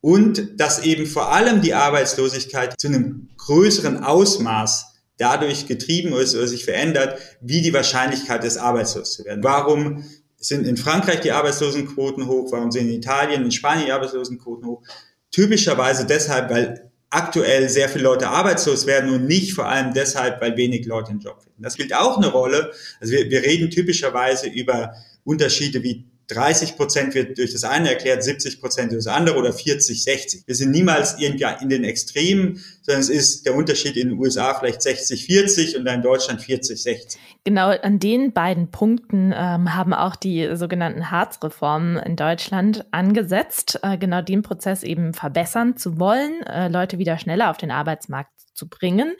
und 0.00 0.60
dass 0.60 0.84
eben 0.84 1.06
vor 1.06 1.32
allem 1.32 1.62
die 1.62 1.74
Arbeitslosigkeit 1.74 2.78
zu 2.80 2.88
einem 2.88 3.28
größeren 3.36 4.02
Ausmaß 4.04 4.94
dadurch 5.16 5.66
getrieben 5.66 6.12
ist 6.14 6.34
oder 6.34 6.46
sich 6.46 6.64
verändert, 6.64 7.18
wie 7.40 7.62
die 7.62 7.72
Wahrscheinlichkeit 7.72 8.44
ist, 8.44 8.56
arbeitslos 8.56 9.14
zu 9.14 9.24
werden. 9.24 9.44
Warum 9.44 10.04
sind 10.36 10.66
in 10.66 10.76
Frankreich 10.76 11.20
die 11.20 11.32
Arbeitslosenquoten 11.32 12.26
hoch? 12.26 12.52
Warum 12.52 12.70
sind 12.70 12.88
in 12.88 12.94
Italien, 12.94 13.44
in 13.44 13.50
Spanien 13.50 13.86
die 13.86 13.92
Arbeitslosenquoten 13.92 14.66
hoch? 14.66 14.82
Typischerweise 15.30 16.06
deshalb, 16.06 16.50
weil 16.50 16.90
aktuell 17.14 17.68
sehr 17.68 17.88
viele 17.88 18.04
Leute 18.04 18.28
arbeitslos 18.28 18.86
werden 18.86 19.12
und 19.12 19.26
nicht 19.26 19.54
vor 19.54 19.68
allem 19.68 19.94
deshalb, 19.94 20.40
weil 20.40 20.56
wenig 20.56 20.86
Leute 20.86 21.10
einen 21.10 21.20
Job 21.20 21.42
finden. 21.42 21.62
Das 21.62 21.74
spielt 21.74 21.94
auch 21.94 22.16
eine 22.16 22.28
Rolle. 22.28 22.72
Also 23.00 23.12
wir, 23.12 23.30
wir 23.30 23.42
reden 23.42 23.70
typischerweise 23.70 24.48
über 24.48 24.94
Unterschiede 25.24 25.82
wie 25.82 26.04
30 26.28 26.76
Prozent 26.76 27.14
wird 27.14 27.36
durch 27.36 27.52
das 27.52 27.64
eine 27.64 27.90
erklärt, 27.90 28.24
70 28.24 28.60
Prozent 28.60 28.92
durch 28.92 29.04
das 29.04 29.14
andere 29.14 29.36
oder 29.36 29.52
40, 29.52 30.02
60. 30.02 30.42
Wir 30.46 30.54
sind 30.54 30.70
niemals 30.70 31.16
irgendwie 31.18 31.46
in 31.60 31.68
den 31.68 31.84
Extremen, 31.84 32.64
sondern 32.82 33.02
es 33.02 33.10
ist 33.10 33.46
der 33.46 33.54
Unterschied 33.54 33.96
in 33.96 34.08
den 34.08 34.18
USA 34.18 34.54
vielleicht 34.58 34.82
60, 34.82 35.26
40 35.26 35.76
und 35.76 35.84
dann 35.84 35.96
in 35.96 36.02
Deutschland 36.02 36.40
40, 36.40 36.82
60. 36.82 37.20
Genau 37.46 37.68
an 37.68 37.98
den 37.98 38.32
beiden 38.32 38.70
Punkten 38.70 39.34
ähm, 39.36 39.74
haben 39.74 39.92
auch 39.92 40.16
die 40.16 40.56
sogenannten 40.56 41.10
Harz-Reformen 41.10 41.98
in 41.98 42.16
Deutschland 42.16 42.86
angesetzt, 42.90 43.78
äh, 43.82 43.98
genau 43.98 44.22
den 44.22 44.40
Prozess 44.40 44.82
eben 44.82 45.12
verbessern 45.12 45.76
zu 45.76 45.98
wollen, 45.98 46.42
äh, 46.44 46.68
Leute 46.68 46.96
wieder 46.96 47.18
schneller 47.18 47.50
auf 47.50 47.58
den 47.58 47.70
Arbeitsmarkt 47.70 48.30
zu 48.54 48.68
bringen. 48.68 49.14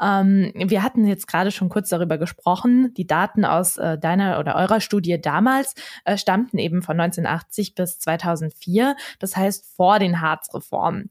Ähm, 0.00 0.52
wir 0.54 0.82
hatten 0.82 1.06
jetzt 1.06 1.26
gerade 1.26 1.50
schon 1.50 1.68
kurz 1.68 1.88
darüber 1.88 2.18
gesprochen. 2.18 2.92
Die 2.94 3.06
Daten 3.06 3.44
aus 3.44 3.78
äh, 3.78 3.98
deiner 3.98 4.38
oder 4.38 4.54
eurer 4.56 4.80
Studie 4.80 5.20
damals 5.20 5.74
äh, 6.04 6.16
stammten 6.16 6.58
eben 6.58 6.82
von 6.82 7.00
1980 7.00 7.74
bis 7.74 7.98
2004, 7.98 8.96
das 9.18 9.36
heißt 9.36 9.74
vor 9.74 9.98
den 9.98 10.20
Harz-Reformen. 10.20 11.10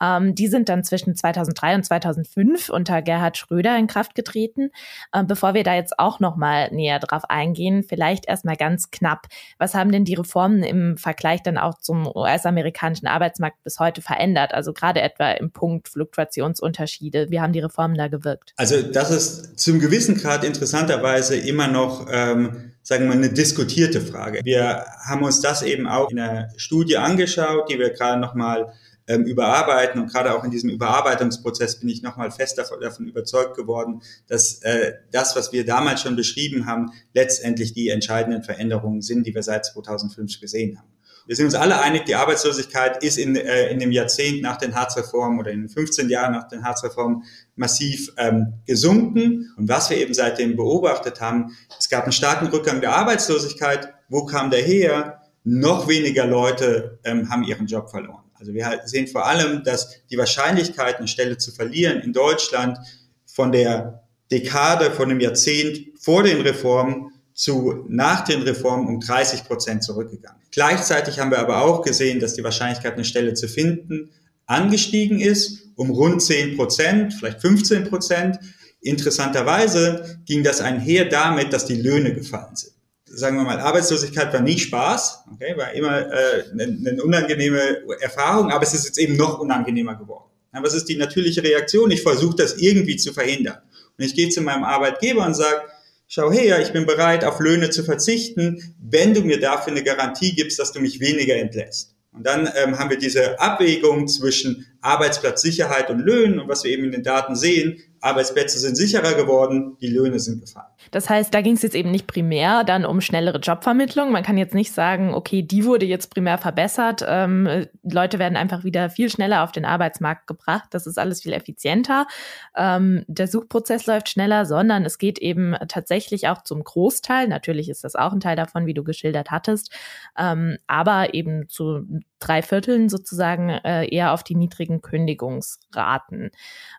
Ähm, 0.00 0.34
die 0.34 0.46
sind 0.46 0.68
dann 0.68 0.84
zwischen 0.84 1.14
2003 1.14 1.74
und 1.74 1.84
2005 1.84 2.70
unter 2.70 3.02
Gerhard 3.02 3.36
Schröder 3.36 3.76
in 3.76 3.88
Kraft 3.88 4.14
getreten. 4.14 4.70
Äh, 5.12 5.24
bevor 5.24 5.54
wir 5.54 5.64
da 5.64 5.74
jetzt 5.82 5.98
auch 5.98 6.20
noch 6.20 6.36
mal 6.36 6.70
näher 6.72 6.98
drauf 6.98 7.24
eingehen, 7.28 7.82
vielleicht 7.82 8.26
erstmal 8.26 8.56
ganz 8.56 8.90
knapp. 8.90 9.26
Was 9.58 9.74
haben 9.74 9.92
denn 9.92 10.04
die 10.04 10.14
Reformen 10.14 10.62
im 10.62 10.96
Vergleich 10.96 11.42
dann 11.42 11.58
auch 11.58 11.78
zum 11.78 12.06
US-amerikanischen 12.06 13.06
Arbeitsmarkt 13.06 13.62
bis 13.64 13.78
heute 13.78 14.02
verändert? 14.02 14.54
Also 14.54 14.72
gerade 14.72 15.00
etwa 15.00 15.32
im 15.32 15.50
Punkt 15.50 15.88
Fluktuationsunterschied 15.88 17.02
Unterschiede? 17.02 17.30
Wie 17.30 17.40
haben 17.40 17.52
die 17.52 17.60
Reformen 17.60 17.96
da 17.96 18.08
gewirkt? 18.08 18.52
Also 18.56 18.82
das 18.82 19.10
ist 19.10 19.58
zum 19.58 19.80
gewissen 19.80 20.16
Grad 20.16 20.44
interessanterweise 20.44 21.36
immer 21.36 21.68
noch, 21.68 22.06
ähm, 22.10 22.72
sagen 22.82 23.04
wir 23.04 23.08
mal, 23.08 23.16
eine 23.16 23.32
diskutierte 23.32 24.00
Frage. 24.00 24.40
Wir 24.44 24.84
haben 25.06 25.22
uns 25.22 25.40
das 25.40 25.62
eben 25.62 25.86
auch 25.86 26.10
in 26.10 26.18
einer 26.18 26.48
Studie 26.56 26.96
angeschaut, 26.96 27.70
die 27.70 27.78
wir 27.78 27.90
gerade 27.90 28.20
nochmal 28.20 28.72
ähm, 29.06 29.24
überarbeiten 29.24 30.00
und 30.00 30.12
gerade 30.12 30.34
auch 30.34 30.44
in 30.44 30.50
diesem 30.50 30.70
Überarbeitungsprozess 30.70 31.80
bin 31.80 31.88
ich 31.88 32.02
nochmal 32.02 32.30
fest 32.30 32.58
davon, 32.58 32.80
davon, 32.80 33.06
überzeugt 33.06 33.56
geworden, 33.56 34.02
dass 34.28 34.62
äh, 34.62 34.94
das, 35.10 35.36
was 35.36 35.52
wir 35.52 35.64
damals 35.64 36.02
schon 36.02 36.16
beschrieben 36.16 36.66
haben, 36.66 36.92
letztendlich 37.14 37.74
die 37.74 37.88
entscheidenden 37.88 38.42
Veränderungen 38.42 39.02
sind, 39.02 39.26
die 39.26 39.34
wir 39.34 39.42
seit 39.42 39.66
2005 39.66 40.40
gesehen 40.40 40.78
haben. 40.78 40.88
Wir 41.26 41.36
sind 41.36 41.46
uns 41.46 41.54
alle 41.54 41.80
einig, 41.80 42.04
die 42.04 42.16
Arbeitslosigkeit 42.16 43.02
ist 43.02 43.16
in, 43.16 43.36
äh, 43.36 43.68
in 43.68 43.78
dem 43.78 43.92
Jahrzehnt 43.92 44.42
nach 44.42 44.56
den 44.56 44.74
Harzreformen 44.74 45.38
oder 45.38 45.52
in 45.52 45.60
den 45.60 45.68
15 45.68 46.08
Jahren 46.08 46.32
nach 46.32 46.48
den 46.48 46.64
Harzreformen 46.64 47.22
massiv 47.54 48.12
ähm, 48.16 48.54
gesunken. 48.66 49.52
Und 49.56 49.68
was 49.68 49.90
wir 49.90 49.98
eben 49.98 50.14
seitdem 50.14 50.56
beobachtet 50.56 51.20
haben, 51.20 51.56
es 51.78 51.88
gab 51.88 52.04
einen 52.04 52.12
starken 52.12 52.48
Rückgang 52.48 52.80
der 52.80 52.92
Arbeitslosigkeit. 52.96 53.94
Wo 54.08 54.26
kam 54.26 54.50
der 54.50 54.62
her? 54.62 55.20
Noch 55.44 55.88
weniger 55.88 56.26
Leute 56.26 56.98
ähm, 57.04 57.30
haben 57.30 57.44
ihren 57.44 57.66
Job 57.66 57.90
verloren. 57.90 58.21
Also 58.42 58.54
wir 58.54 58.80
sehen 58.86 59.06
vor 59.06 59.24
allem, 59.24 59.62
dass 59.62 60.00
die 60.10 60.18
Wahrscheinlichkeit, 60.18 60.96
eine 60.96 61.06
Stelle 61.06 61.38
zu 61.38 61.52
verlieren 61.52 62.00
in 62.00 62.12
Deutschland 62.12 62.76
von 63.24 63.52
der 63.52 64.02
Dekade, 64.32 64.90
von 64.90 65.08
dem 65.08 65.20
Jahrzehnt 65.20 65.78
vor 66.00 66.24
den 66.24 66.40
Reformen 66.40 67.12
zu 67.34 67.84
nach 67.88 68.24
den 68.24 68.42
Reformen 68.42 68.88
um 68.88 68.98
30 68.98 69.44
Prozent 69.44 69.84
zurückgegangen. 69.84 70.42
Gleichzeitig 70.50 71.20
haben 71.20 71.30
wir 71.30 71.38
aber 71.38 71.62
auch 71.62 71.82
gesehen, 71.82 72.18
dass 72.18 72.34
die 72.34 72.42
Wahrscheinlichkeit, 72.42 72.94
eine 72.94 73.04
Stelle 73.04 73.34
zu 73.34 73.46
finden, 73.46 74.10
angestiegen 74.46 75.20
ist 75.20 75.68
um 75.76 75.90
rund 75.90 76.20
10 76.20 76.56
Prozent, 76.56 77.14
vielleicht 77.14 77.40
15 77.40 77.88
Prozent. 77.88 78.40
Interessanterweise 78.80 80.18
ging 80.26 80.42
das 80.42 80.60
einher 80.60 81.04
damit, 81.04 81.52
dass 81.52 81.64
die 81.64 81.80
Löhne 81.80 82.12
gefallen 82.12 82.56
sind. 82.56 82.72
Sagen 83.14 83.36
wir 83.36 83.44
mal, 83.44 83.60
Arbeitslosigkeit 83.60 84.32
war 84.32 84.40
nie 84.40 84.58
Spaß, 84.58 85.24
okay, 85.34 85.54
war 85.56 85.72
immer 85.72 86.10
äh, 86.10 86.44
eine, 86.50 86.62
eine 86.64 87.02
unangenehme 87.02 87.82
Erfahrung, 88.00 88.50
aber 88.50 88.62
es 88.62 88.72
ist 88.72 88.86
jetzt 88.86 88.98
eben 88.98 89.16
noch 89.16 89.38
unangenehmer 89.38 89.96
geworden. 89.96 90.30
Aber 90.52 90.66
es 90.66 90.74
ist 90.74 90.88
die 90.88 90.96
natürliche 90.96 91.42
Reaktion. 91.42 91.90
Ich 91.90 92.02
versuche 92.02 92.36
das 92.36 92.56
irgendwie 92.56 92.96
zu 92.96 93.12
verhindern. 93.12 93.58
Und 93.98 94.04
ich 94.04 94.14
gehe 94.14 94.28
zu 94.28 94.40
meinem 94.40 94.64
Arbeitgeber 94.64 95.24
und 95.26 95.34
sage, 95.34 95.62
schau 96.08 96.30
her, 96.30 96.60
ich 96.60 96.72
bin 96.72 96.86
bereit, 96.86 97.24
auf 97.24 97.40
Löhne 97.40 97.70
zu 97.70 97.84
verzichten, 97.84 98.76
wenn 98.80 99.14
du 99.14 99.22
mir 99.22 99.40
dafür 99.40 99.72
eine 99.72 99.82
Garantie 99.82 100.34
gibst, 100.34 100.58
dass 100.58 100.72
du 100.72 100.80
mich 100.80 101.00
weniger 101.00 101.36
entlässt. 101.36 101.94
Und 102.12 102.26
dann 102.26 102.48
ähm, 102.62 102.78
haben 102.78 102.90
wir 102.90 102.98
diese 102.98 103.40
Abwägung 103.40 104.06
zwischen 104.08 104.66
Arbeitsplatzsicherheit 104.82 105.90
und 105.90 106.00
Löhnen 106.00 106.38
und 106.38 106.48
was 106.48 106.64
wir 106.64 106.70
eben 106.70 106.84
in 106.84 106.92
den 106.92 107.02
Daten 107.02 107.34
sehen, 107.34 107.78
Arbeitsplätze 108.02 108.58
sind 108.58 108.74
sicherer 108.74 109.14
geworden, 109.14 109.76
die 109.80 109.86
Löhne 109.86 110.18
sind 110.18 110.40
gefallen. 110.40 110.66
Das 110.90 111.08
heißt, 111.08 111.32
da 111.32 111.40
ging 111.40 111.54
es 111.54 111.62
jetzt 111.62 111.76
eben 111.76 111.92
nicht 111.92 112.08
primär 112.08 112.64
dann 112.64 112.84
um 112.84 113.00
schnellere 113.00 113.38
Jobvermittlung. 113.38 114.10
Man 114.10 114.24
kann 114.24 114.36
jetzt 114.36 114.54
nicht 114.54 114.72
sagen, 114.72 115.14
okay, 115.14 115.42
die 115.42 115.64
wurde 115.64 115.86
jetzt 115.86 116.12
primär 116.12 116.36
verbessert. 116.36 117.04
Ähm, 117.06 117.66
Leute 117.84 118.18
werden 118.18 118.36
einfach 118.36 118.64
wieder 118.64 118.90
viel 118.90 119.08
schneller 119.08 119.44
auf 119.44 119.52
den 119.52 119.64
Arbeitsmarkt 119.64 120.26
gebracht. 120.26 120.68
Das 120.72 120.88
ist 120.88 120.98
alles 120.98 121.22
viel 121.22 121.32
effizienter. 121.32 122.08
Ähm, 122.56 123.04
der 123.06 123.28
Suchprozess 123.28 123.86
läuft 123.86 124.08
schneller, 124.08 124.46
sondern 124.46 124.84
es 124.84 124.98
geht 124.98 125.20
eben 125.20 125.54
tatsächlich 125.68 126.26
auch 126.26 126.42
zum 126.42 126.64
Großteil. 126.64 127.28
Natürlich 127.28 127.68
ist 127.68 127.84
das 127.84 127.94
auch 127.94 128.12
ein 128.12 128.20
Teil 128.20 128.36
davon, 128.36 128.66
wie 128.66 128.74
du 128.74 128.82
geschildert 128.82 129.30
hattest, 129.30 129.72
ähm, 130.18 130.58
aber 130.66 131.14
eben 131.14 131.48
zu 131.48 131.86
drei 132.18 132.42
Vierteln 132.42 132.88
sozusagen 132.88 133.48
äh, 133.48 133.86
eher 133.86 134.12
auf 134.12 134.22
die 134.22 134.34
niedrigen 134.34 134.80
Kündigungsraten. 134.80 136.30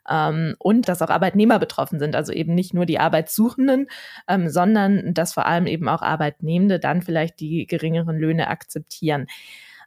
Ähm, 0.09 0.55
und 0.59 0.87
dass 0.87 1.01
auch 1.01 1.09
Arbeitnehmer 1.13 1.59
betroffen 1.59 1.99
sind, 1.99 2.15
also 2.15 2.33
eben 2.33 2.53
nicht 2.53 2.73
nur 2.73 2.85
die 2.85 2.99
Arbeitssuchenden, 2.99 3.87
ähm, 4.27 4.49
sondern 4.49 5.13
dass 5.13 5.33
vor 5.33 5.45
allem 5.45 5.67
eben 5.67 5.87
auch 5.87 6.01
Arbeitnehmende 6.01 6.79
dann 6.79 7.01
vielleicht 7.01 7.39
die 7.39 7.65
geringeren 7.67 8.17
Löhne 8.17 8.47
akzeptieren. 8.47 9.27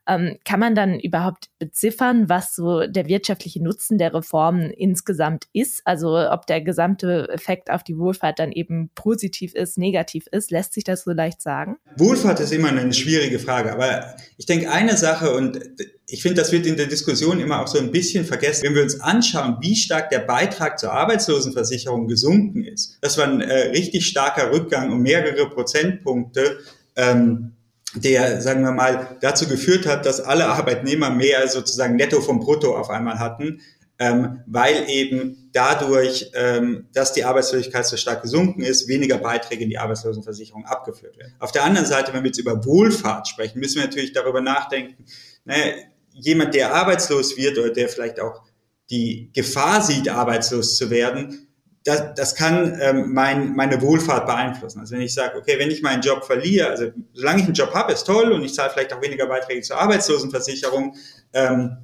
Ähm, 0.08 0.38
kann 0.44 0.60
man 0.60 0.76
dann 0.76 1.00
überhaupt 1.00 1.46
beziffern, 1.58 2.28
was 2.28 2.54
so 2.54 2.86
der 2.86 3.08
wirtschaftliche 3.08 3.62
Nutzen 3.62 3.98
der 3.98 4.14
Reformen 4.14 4.70
insgesamt 4.70 5.46
ist? 5.52 5.82
Also 5.84 6.16
ob 6.30 6.46
der 6.46 6.60
gesamte 6.60 7.28
Effekt 7.28 7.70
auf 7.70 7.82
die 7.82 7.98
Wohlfahrt 7.98 8.38
dann 8.38 8.52
eben 8.52 8.90
positiv 8.94 9.54
ist, 9.54 9.78
negativ 9.78 10.28
ist, 10.30 10.52
lässt 10.52 10.74
sich 10.74 10.84
das 10.84 11.02
so 11.02 11.12
leicht 11.12 11.42
sagen? 11.42 11.76
Wohlfahrt 11.96 12.38
ist 12.38 12.52
immer 12.52 12.68
eine 12.68 12.92
schwierige 12.92 13.40
Frage, 13.40 13.72
aber 13.72 14.14
ich 14.36 14.46
denke 14.46 14.70
eine 14.70 14.96
Sache 14.96 15.34
und 15.34 15.58
ich 16.08 16.22
finde, 16.22 16.40
das 16.40 16.52
wird 16.52 16.66
in 16.66 16.76
der 16.76 16.86
Diskussion 16.86 17.40
immer 17.40 17.60
auch 17.60 17.66
so 17.66 17.78
ein 17.78 17.90
bisschen 17.90 18.24
vergessen. 18.24 18.64
Wenn 18.64 18.74
wir 18.74 18.82
uns 18.82 19.00
anschauen, 19.00 19.56
wie 19.60 19.74
stark 19.74 20.10
der 20.10 20.20
Beitrag 20.20 20.78
zur 20.78 20.92
Arbeitslosenversicherung 20.92 22.06
gesunken 22.06 22.64
ist, 22.64 22.98
das 23.00 23.18
war 23.18 23.26
ein 23.26 23.40
äh, 23.40 23.68
richtig 23.70 24.06
starker 24.06 24.52
Rückgang 24.52 24.92
um 24.92 25.02
mehrere 25.02 25.50
Prozentpunkte. 25.50 26.58
Ähm, 26.94 27.52
der, 27.94 28.42
sagen 28.42 28.62
wir 28.62 28.72
mal, 28.72 29.16
dazu 29.20 29.48
geführt 29.48 29.86
hat, 29.86 30.04
dass 30.06 30.20
alle 30.20 30.46
Arbeitnehmer 30.46 31.10
mehr 31.10 31.48
sozusagen 31.48 31.96
netto 31.96 32.20
vom 32.20 32.40
Brutto 32.40 32.76
auf 32.76 32.90
einmal 32.90 33.18
hatten, 33.18 33.60
ähm, 33.98 34.42
weil 34.46 34.88
eben 34.88 35.48
dadurch, 35.52 36.30
ähm, 36.34 36.88
dass 36.92 37.14
die 37.14 37.24
Arbeitslosigkeit 37.24 37.86
so 37.86 37.96
stark 37.96 38.22
gesunken 38.22 38.62
ist, 38.62 38.88
weniger 38.88 39.16
Beiträge 39.16 39.64
in 39.64 39.70
die 39.70 39.78
Arbeitslosenversicherung 39.78 40.66
abgeführt 40.66 41.16
werden. 41.16 41.32
Auf 41.38 41.52
der 41.52 41.64
anderen 41.64 41.86
Seite, 41.86 42.12
wenn 42.12 42.22
wir 42.22 42.28
jetzt 42.28 42.38
über 42.38 42.64
Wohlfahrt 42.66 43.28
sprechen, 43.28 43.60
müssen 43.60 43.76
wir 43.76 43.86
natürlich 43.86 44.12
darüber 44.12 44.42
nachdenken, 44.42 45.04
naja, 45.46 45.72
jemand, 46.18 46.54
der 46.54 46.74
arbeitslos 46.74 47.36
wird 47.36 47.58
oder 47.58 47.70
der 47.70 47.88
vielleicht 47.88 48.20
auch 48.20 48.42
die 48.90 49.30
Gefahr 49.34 49.82
sieht, 49.82 50.08
arbeitslos 50.08 50.76
zu 50.76 50.90
werden, 50.90 51.48
das, 51.84 52.14
das 52.16 52.34
kann 52.34 52.78
ähm, 52.80 53.12
mein, 53.12 53.54
meine 53.54 53.80
Wohlfahrt 53.80 54.26
beeinflussen. 54.26 54.80
Also 54.80 54.96
wenn 54.96 55.02
ich 55.02 55.14
sage, 55.14 55.38
okay, 55.38 55.56
wenn 55.58 55.70
ich 55.70 55.82
meinen 55.82 56.02
Job 56.02 56.24
verliere, 56.24 56.68
also 56.68 56.90
solange 57.12 57.40
ich 57.40 57.44
einen 57.44 57.54
Job 57.54 57.72
habe, 57.74 57.92
ist 57.92 58.04
toll 58.04 58.32
und 58.32 58.42
ich 58.42 58.54
zahle 58.54 58.70
vielleicht 58.70 58.92
auch 58.92 59.00
weniger 59.00 59.26
Beiträge 59.26 59.62
zur 59.62 59.78
Arbeitslosenversicherung. 59.78 60.96
Ähm, 61.32 61.76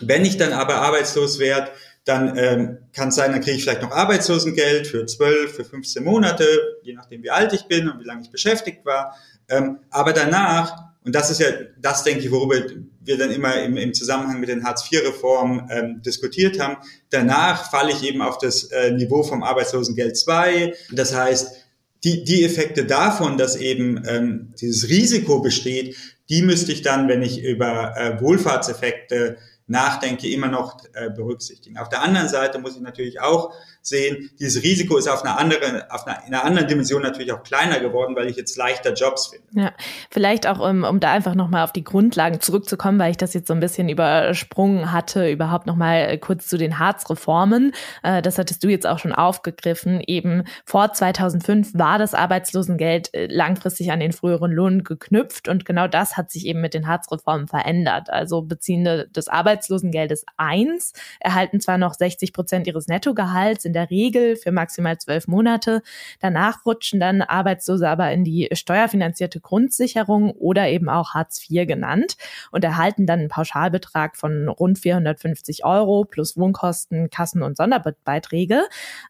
wenn 0.00 0.24
ich 0.24 0.38
dann 0.38 0.54
aber 0.54 0.76
arbeitslos 0.76 1.38
werde, 1.38 1.70
dann 2.04 2.36
ähm, 2.36 2.78
kann 2.94 3.10
es 3.10 3.14
sein, 3.14 3.30
dann 3.30 3.42
kriege 3.42 3.58
ich 3.58 3.62
vielleicht 3.62 3.82
noch 3.82 3.92
Arbeitslosengeld 3.92 4.86
für 4.86 5.04
12, 5.04 5.54
für 5.54 5.64
15 5.64 6.02
Monate, 6.02 6.46
je 6.82 6.94
nachdem 6.94 7.22
wie 7.22 7.30
alt 7.30 7.52
ich 7.52 7.66
bin 7.66 7.90
und 7.90 8.00
wie 8.00 8.04
lange 8.04 8.22
ich 8.22 8.30
beschäftigt 8.30 8.86
war. 8.86 9.16
Ähm, 9.50 9.80
aber 9.90 10.14
danach 10.14 10.91
und 11.04 11.14
das 11.14 11.30
ist 11.30 11.40
ja 11.40 11.48
das, 11.80 12.04
denke 12.04 12.24
ich, 12.24 12.30
worüber 12.30 12.56
wir 13.00 13.18
dann 13.18 13.32
immer 13.32 13.60
im, 13.62 13.76
im 13.76 13.92
Zusammenhang 13.92 14.38
mit 14.38 14.48
den 14.48 14.64
Hartz-IV-Reformen 14.64 15.68
ähm, 15.70 16.02
diskutiert 16.02 16.60
haben. 16.60 16.76
Danach 17.10 17.70
falle 17.70 17.92
ich 17.92 18.04
eben 18.04 18.22
auf 18.22 18.38
das 18.38 18.64
äh, 18.64 18.92
Niveau 18.92 19.24
vom 19.24 19.42
Arbeitslosengeld 19.42 20.16
2. 20.16 20.74
Das 20.92 21.14
heißt, 21.14 21.56
die, 22.04 22.24
die 22.24 22.44
Effekte 22.44 22.84
davon, 22.84 23.36
dass 23.36 23.56
eben 23.56 24.02
ähm, 24.06 24.54
dieses 24.60 24.88
Risiko 24.88 25.40
besteht, 25.40 25.96
die 26.28 26.42
müsste 26.42 26.72
ich 26.72 26.82
dann, 26.82 27.08
wenn 27.08 27.22
ich 27.22 27.42
über 27.42 27.96
äh, 27.96 28.20
Wohlfahrtseffekte 28.20 29.38
nachdenke, 29.66 30.28
immer 30.28 30.48
noch 30.48 30.84
äh, 30.92 31.10
berücksichtigen. 31.10 31.78
Auf 31.78 31.88
der 31.88 32.02
anderen 32.02 32.28
Seite 32.28 32.58
muss 32.58 32.76
ich 32.76 32.82
natürlich 32.82 33.20
auch 33.20 33.52
sehen, 33.82 34.30
dieses 34.38 34.62
Risiko 34.62 34.96
ist 34.96 35.08
auf 35.08 35.24
einer 35.24 35.38
anderen, 35.38 35.82
auf 35.90 36.06
einer, 36.06 36.26
in 36.26 36.34
einer 36.34 36.44
anderen 36.44 36.68
Dimension 36.68 37.02
natürlich 37.02 37.32
auch 37.32 37.42
kleiner 37.42 37.80
geworden, 37.80 38.14
weil 38.16 38.28
ich 38.28 38.36
jetzt 38.36 38.56
leichter 38.56 38.92
Jobs 38.92 39.28
finde. 39.28 39.46
Ja, 39.52 39.72
vielleicht 40.10 40.46
auch, 40.46 40.60
um, 40.60 40.84
um 40.84 41.00
da 41.00 41.12
einfach 41.12 41.34
nochmal 41.34 41.64
auf 41.64 41.72
die 41.72 41.84
Grundlagen 41.84 42.40
zurückzukommen, 42.40 42.98
weil 42.98 43.10
ich 43.10 43.16
das 43.16 43.34
jetzt 43.34 43.48
so 43.48 43.54
ein 43.54 43.60
bisschen 43.60 43.88
übersprungen 43.88 44.92
hatte, 44.92 45.28
überhaupt 45.28 45.66
nochmal 45.66 46.16
kurz 46.18 46.48
zu 46.48 46.58
den 46.58 46.78
Harz-Reformen. 46.78 47.72
Äh, 48.02 48.22
das 48.22 48.38
hattest 48.38 48.62
du 48.62 48.68
jetzt 48.68 48.86
auch 48.86 48.98
schon 48.98 49.12
aufgegriffen. 49.12 50.00
Eben 50.06 50.44
vor 50.64 50.92
2005 50.92 51.74
war 51.74 51.98
das 51.98 52.14
Arbeitslosengeld 52.14 53.12
äh, 53.14 53.26
langfristig 53.26 53.90
an 53.90 54.00
den 54.00 54.12
früheren 54.12 54.52
Lohn 54.52 54.84
geknüpft 54.84 55.48
und 55.48 55.64
genau 55.64 55.88
das 55.88 56.16
hat 56.16 56.30
sich 56.30 56.46
eben 56.46 56.60
mit 56.60 56.74
den 56.74 56.86
Harz-Reformen 56.86 57.48
verändert. 57.48 58.10
Also 58.10 58.42
Beziehende 58.42 59.08
des 59.08 59.28
Arbeitslosengeldes 59.28 60.24
1 60.36 60.92
erhalten 61.20 61.60
zwar 61.60 61.78
noch 61.78 61.94
60 61.94 62.32
Prozent 62.32 62.66
ihres 62.66 62.86
Nettogehalts, 62.86 63.64
in 63.64 63.71
der 63.72 63.90
Regel 63.90 64.36
für 64.36 64.52
maximal 64.52 64.98
zwölf 64.98 65.28
Monate. 65.28 65.82
Danach 66.20 66.64
rutschen 66.66 67.00
dann 67.00 67.22
Arbeitslose 67.22 67.88
aber 67.88 68.10
in 68.12 68.24
die 68.24 68.48
steuerfinanzierte 68.52 69.40
Grundsicherung 69.40 70.30
oder 70.30 70.68
eben 70.68 70.88
auch 70.88 71.14
Hartz 71.14 71.48
IV 71.50 71.66
genannt 71.66 72.16
und 72.50 72.64
erhalten 72.64 73.06
dann 73.06 73.20
einen 73.20 73.28
Pauschalbetrag 73.28 74.16
von 74.16 74.48
rund 74.48 74.78
450 74.78 75.64
Euro 75.64 76.04
plus 76.04 76.36
Wohnkosten, 76.36 77.10
Kassen- 77.10 77.42
und 77.42 77.56
Sonderbeiträge. 77.56 78.62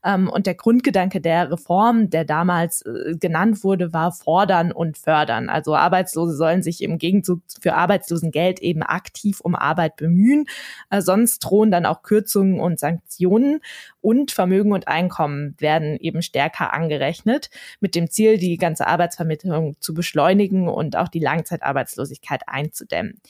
Ähm, 0.05 0.29
und 0.29 0.47
der 0.47 0.55
Grundgedanke 0.55 1.21
der 1.21 1.51
Reform, 1.51 2.11
der 2.11 2.25
damals 2.25 2.83
äh, 2.83 3.17
genannt 3.17 3.65
wurde, 3.65 3.93
war 3.93 4.13
fordern 4.13 4.73
und 4.73 4.99
fördern. 4.99 5.49
Also 5.49 5.75
Arbeitslose 5.75 6.37
sollen 6.37 6.63
sich 6.63 6.83
im 6.83 6.99
Gegenzug 6.99 7.41
für 7.61 7.75
Arbeitslosengeld 7.75 8.61
eben 8.61 8.83
aktiv 8.83 9.41
um 9.41 9.55
Arbeit 9.55 9.97
bemühen. 9.97 10.47
Äh, 10.91 11.01
sonst 11.01 11.41
drohen 11.41 11.71
dann 11.71 11.87
auch 11.87 12.03
Kürzungen 12.03 12.61
und 12.61 12.79
Sanktionen 12.79 13.61
und 14.01 14.31
Vermögen 14.31 14.52
und 14.61 14.89
Einkommen 14.89 15.55
werden 15.59 15.97
eben 15.99 16.23
stärker 16.23 16.73
angerechnet, 16.73 17.51
mit 17.81 17.95
dem 17.95 18.11
Ziel, 18.11 18.39
die 18.39 18.59
ganze 18.59 18.87
Arbeitsvermittlung 18.87 19.77
zu 19.81 19.95
beschleunigen 19.95 20.69
und 20.69 20.97
auch 20.97 21.09
die 21.09 21.21
Langzeitarbeitslosigkeit 21.21 22.43
einzudämmen. 22.47 23.21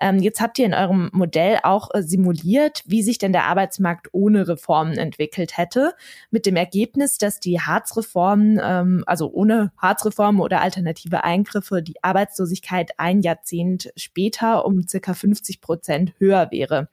Ähm, 0.00 0.18
jetzt 0.18 0.40
habt 0.40 0.58
ihr 0.58 0.66
in 0.66 0.74
eurem 0.74 1.10
Modell 1.12 1.58
auch 1.62 1.90
äh, 1.94 2.02
simuliert, 2.02 2.82
wie 2.86 3.02
sich 3.02 3.18
denn 3.18 3.32
der 3.32 3.44
Arbeitsmarkt 3.44 4.08
ohne 4.12 4.48
Reformen 4.48 4.98
entwickelt 4.98 5.56
hätte, 5.56 5.94
mit 6.30 6.46
dem 6.46 6.56
Ergebnis, 6.56 7.18
dass 7.18 7.40
die 7.40 7.60
Harzreformen, 7.60 8.60
ähm, 8.62 9.04
also 9.06 9.30
ohne 9.32 9.72
Harzreformen 9.78 10.40
oder 10.40 10.60
alternative 10.60 11.24
Eingriffe, 11.24 11.82
die 11.82 12.02
Arbeitslosigkeit 12.02 12.92
ein 12.98 13.20
Jahrzehnt 13.20 13.92
später 13.96 14.64
um 14.64 14.86
circa 14.88 15.14
50 15.14 15.60
Prozent 15.60 16.12
höher 16.18 16.50
wäre. 16.50 16.88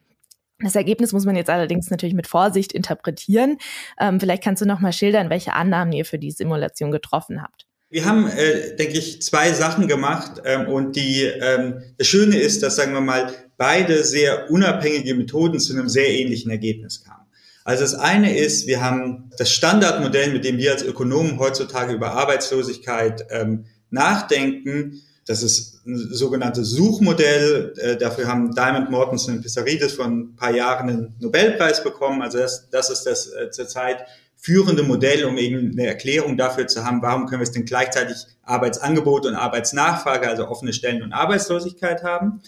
Das 0.62 0.76
Ergebnis 0.76 1.14
muss 1.14 1.26
man 1.26 1.36
jetzt 1.36 1.50
allerdings 1.50 1.90
natürlich 1.90 2.16
mit 2.16 2.28
Vorsicht 2.28 2.74
interpretieren. 2.74 3.58
Ähm, 4.00 4.20
vielleicht 4.20 4.44
kannst 4.44 4.62
du 4.62 4.66
noch 4.66 4.80
mal 4.80 4.92
schildern, 4.92 5.30
welche 5.30 5.54
Annahmen 5.54 5.94
ihr 5.94 6.06
für 6.06 6.20
die 6.20 6.32
Simulation 6.32 6.92
getroffen 6.92 7.42
habt. 7.42 7.66
Wir 7.92 8.06
haben, 8.06 8.28
äh, 8.28 8.76
denke 8.76 9.00
ich, 9.00 9.22
zwei 9.22 9.52
Sachen 9.54 9.88
gemacht 9.88 10.42
ähm, 10.46 10.68
und 10.68 10.96
die 10.96 11.24
ähm, 11.24 11.82
das 11.98 12.08
Schöne 12.08 12.38
ist, 12.38 12.62
dass 12.62 12.76
sagen 12.76 12.94
wir 12.94 13.02
mal 13.02 13.34
beide 13.58 14.04
sehr 14.04 14.52
unabhängige 14.52 15.16
Methoden 15.16 15.60
zu 15.60 15.74
einem 15.74 15.90
sehr 15.90 16.10
ähnlichen 16.10 16.52
Ergebnis 16.52 17.04
kamen. 17.04 17.26
Also 17.64 17.84
das 17.84 17.96
eine 17.96 18.38
ist, 18.38 18.68
wir 18.68 18.82
haben 18.82 19.32
das 19.38 19.52
Standardmodell, 19.52 20.32
mit 20.32 20.46
dem 20.46 20.58
wir 20.58 20.72
als 20.72 20.84
Ökonomen 20.84 21.40
heutzutage 21.40 21.94
über 21.94 22.12
Arbeitslosigkeit 22.12 23.26
ähm, 23.32 23.66
nachdenken, 23.90 25.02
das 25.30 25.44
ist 25.44 25.86
ein 25.86 25.96
sogenanntes 25.96 26.72
Suchmodell. 26.72 27.76
Äh, 27.78 27.98
dafür 27.98 28.28
haben 28.28 28.56
Diamond 28.56 28.90
Mortensen 28.90 29.36
und 29.36 29.42
Pissaridis 29.44 29.94
vor 29.94 30.06
ein 30.06 30.36
paar 30.36 30.50
Jahren 30.50 30.90
einen 30.90 31.16
Nobelpreis 31.20 31.84
bekommen. 31.84 32.24
Also 32.24 32.40
das, 32.40 32.68
das 32.72 32.90
ist 32.90 33.04
das 33.04 33.32
äh, 33.34 33.52
zurzeit 33.52 34.08
führende 34.36 34.82
Modell, 34.82 35.26
um 35.26 35.38
eben 35.38 35.74
eine 35.74 35.86
Erklärung 35.86 36.36
dafür 36.36 36.66
zu 36.66 36.84
haben, 36.84 37.04
warum 37.04 37.28
können 37.28 37.42
wir 37.42 37.44
es 37.44 37.52
denn 37.52 37.66
gleichzeitig 37.66 38.18
Arbeitsangebot 38.42 39.28
und 39.28 39.36
Arbeitsnachfrage, 39.36 40.28
also 40.28 40.48
offene 40.48 40.74
Stellen 40.74 41.04
und 41.04 41.14
Arbeitslosigkeit 41.14 42.02
haben. 42.02 42.42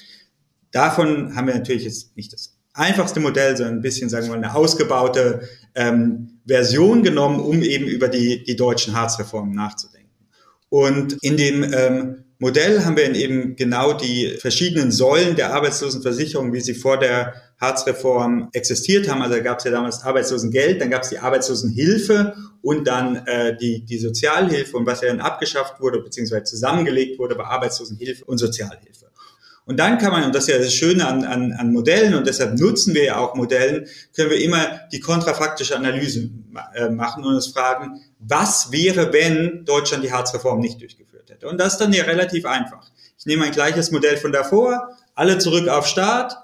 Davon 0.71 1.35
haben 1.35 1.45
wir 1.45 1.53
natürlich 1.53 1.83
jetzt 1.83 2.17
nicht 2.17 2.33
das 2.33 2.57
einfachste 2.73 3.19
Modell, 3.19 3.55
sondern 3.57 3.75
ein 3.75 3.81
bisschen, 3.83 4.09
sagen 4.09 4.25
wir 4.25 4.31
mal, 4.31 4.43
eine 4.43 4.55
ausgebaute 4.55 5.47
ähm, 5.75 6.39
Version 6.47 7.03
genommen, 7.03 7.41
um 7.41 7.61
eben 7.61 7.85
über 7.85 8.07
die, 8.07 8.43
die 8.43 8.55
deutschen 8.55 8.95
Harzreformen 8.95 9.53
nachzudenken. 9.53 10.09
Und 10.69 11.17
in 11.21 11.38
dem 11.38 11.63
ähm, 11.71 12.23
Modell 12.41 12.83
haben 12.83 12.98
wir 12.98 13.13
eben 13.13 13.55
genau 13.55 13.93
die 13.93 14.36
verschiedenen 14.39 14.91
Säulen 14.91 15.36
der 15.36 15.53
Arbeitslosenversicherung, 15.53 16.51
wie 16.53 16.60
sie 16.60 16.74
vor 16.74 16.98
der 16.98 17.36
Harzreform 17.60 18.50
existiert 18.53 19.07
haben. 19.07 19.22
Also 19.22 19.35
da 19.35 19.42
gab 19.42 19.59
es 19.59 19.66
ja 19.66 19.70
damals 19.70 20.01
Arbeitslosengeld, 20.01 20.81
dann 20.81 20.89
gab 20.89 21.03
es 21.03 21.09
die 21.09 21.20
Arbeitslosenhilfe 21.20 22.33
und 22.63 22.87
dann 22.87 23.27
äh, 23.27 23.55
die, 23.55 23.85
die 23.85 24.00
Sozialhilfe. 24.00 24.75
Und 24.75 24.87
was 24.87 25.01
ja 25.01 25.09
dann 25.09 25.22
abgeschafft 25.22 25.79
wurde, 25.79 26.00
beziehungsweise 26.00 26.46
zusammengelegt 26.46 27.20
wurde, 27.20 27.37
war 27.37 27.51
Arbeitslosenhilfe 27.51 28.25
und 28.25 28.39
Sozialhilfe. 28.39 29.11
Und 29.66 29.79
dann 29.79 30.00
kann 30.00 30.11
man, 30.11 30.24
und 30.24 30.33
das 30.33 30.48
ist 30.48 30.50
ja 30.50 30.57
das 30.57 30.74
Schöne 30.74 31.07
an, 31.07 31.24
an, 31.24 31.53
an 31.53 31.72
Modellen, 31.72 32.16
und 32.16 32.25
deshalb 32.25 32.59
nutzen 32.59 32.96
wir 32.96 33.03
ja 33.03 33.18
auch 33.20 33.35
Modellen, 33.35 33.87
können 34.16 34.31
wir 34.31 34.42
immer 34.42 34.79
die 34.92 35.00
kontrafaktische 35.00 35.75
Analyse 35.75 36.31
äh, 36.74 36.89
machen 36.89 37.24
und 37.24 37.35
uns 37.35 37.48
fragen, 37.48 38.01
was 38.22 38.72
wäre, 38.72 39.12
wenn 39.12 39.66
Deutschland 39.66 40.03
die 40.03 40.12
Harzreform 40.12 40.60
nicht 40.60 40.79
durchgeführt 40.79 41.29
hätte. 41.29 41.48
Und 41.48 41.57
das 41.57 41.74
ist 41.74 41.79
dann 41.79 41.94
ja 41.94 42.03
relativ 42.03 42.46
einfach. 42.46 42.90
Ich 43.18 43.25
nehme 43.25 43.46
ein 43.46 43.51
gleiches 43.51 43.92
Modell 43.92 44.18
von 44.18 44.31
davor, 44.31 44.96
alle 45.16 45.38
zurück 45.40 45.68
auf 45.68 45.88
Start, 45.88 46.38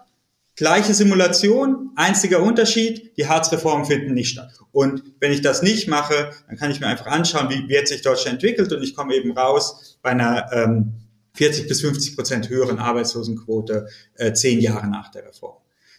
gleiche 0.55 0.93
Simulation, 0.93 1.91
einziger 1.95 2.41
Unterschied, 2.41 3.15
die 3.17 3.27
Harzreformen 3.27 3.85
finden 3.85 4.13
nicht 4.13 4.31
statt. 4.31 4.51
Und 4.71 5.03
wenn 5.19 5.31
ich 5.31 5.41
das 5.41 5.61
nicht 5.61 5.87
mache, 5.87 6.31
dann 6.47 6.57
kann 6.57 6.71
ich 6.71 6.79
mir 6.79 6.87
einfach 6.87 7.07
anschauen, 7.07 7.49
wie, 7.49 7.69
wie 7.69 7.77
hat 7.77 7.87
sich 7.87 8.01
Deutschland 8.01 8.43
entwickelt 8.43 8.73
und 8.73 8.83
ich 8.83 8.95
komme 8.95 9.15
eben 9.15 9.37
raus 9.37 9.97
bei 10.01 10.09
einer 10.09 10.51
ähm, 10.51 10.93
40 11.33 11.67
bis 11.67 11.81
50 11.81 12.15
Prozent 12.15 12.49
höheren 12.49 12.79
Arbeitslosenquote 12.79 13.87
äh, 14.15 14.33
zehn 14.33 14.59
Jahre 14.59 14.87
nach 14.87 15.11
der 15.11 15.25
Reform. 15.27 15.57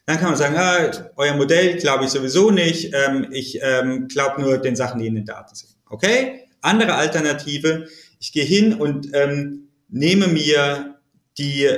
Dann 0.09 0.19
kann 0.19 0.31
man 0.31 0.39
sagen, 0.39 0.57
ah, 0.57 0.91
euer 1.17 1.35
Modell 1.35 1.77
glaube 1.77 2.07
ich 2.07 2.11
sowieso 2.11 2.51
nicht, 2.51 2.95
ähm, 2.95 3.27
ich 3.31 3.59
ähm, 3.61 4.09
glaube 4.09 4.41
nur 4.41 4.57
den 4.57 4.75
Sachen, 4.75 5.01
die 5.01 5.07
in 5.07 5.17
den 5.17 5.27
Daten 5.27 5.55
sind. 5.55 5.77
Okay? 5.85 6.45
Andere 6.63 6.95
Alternative, 6.95 7.87
ich 8.19 8.33
gehe 8.33 8.47
hin 8.47 8.73
und 8.73 9.11
ähm, 9.13 9.69
nehme 9.91 10.29
mir 10.29 10.99
die 11.37 11.69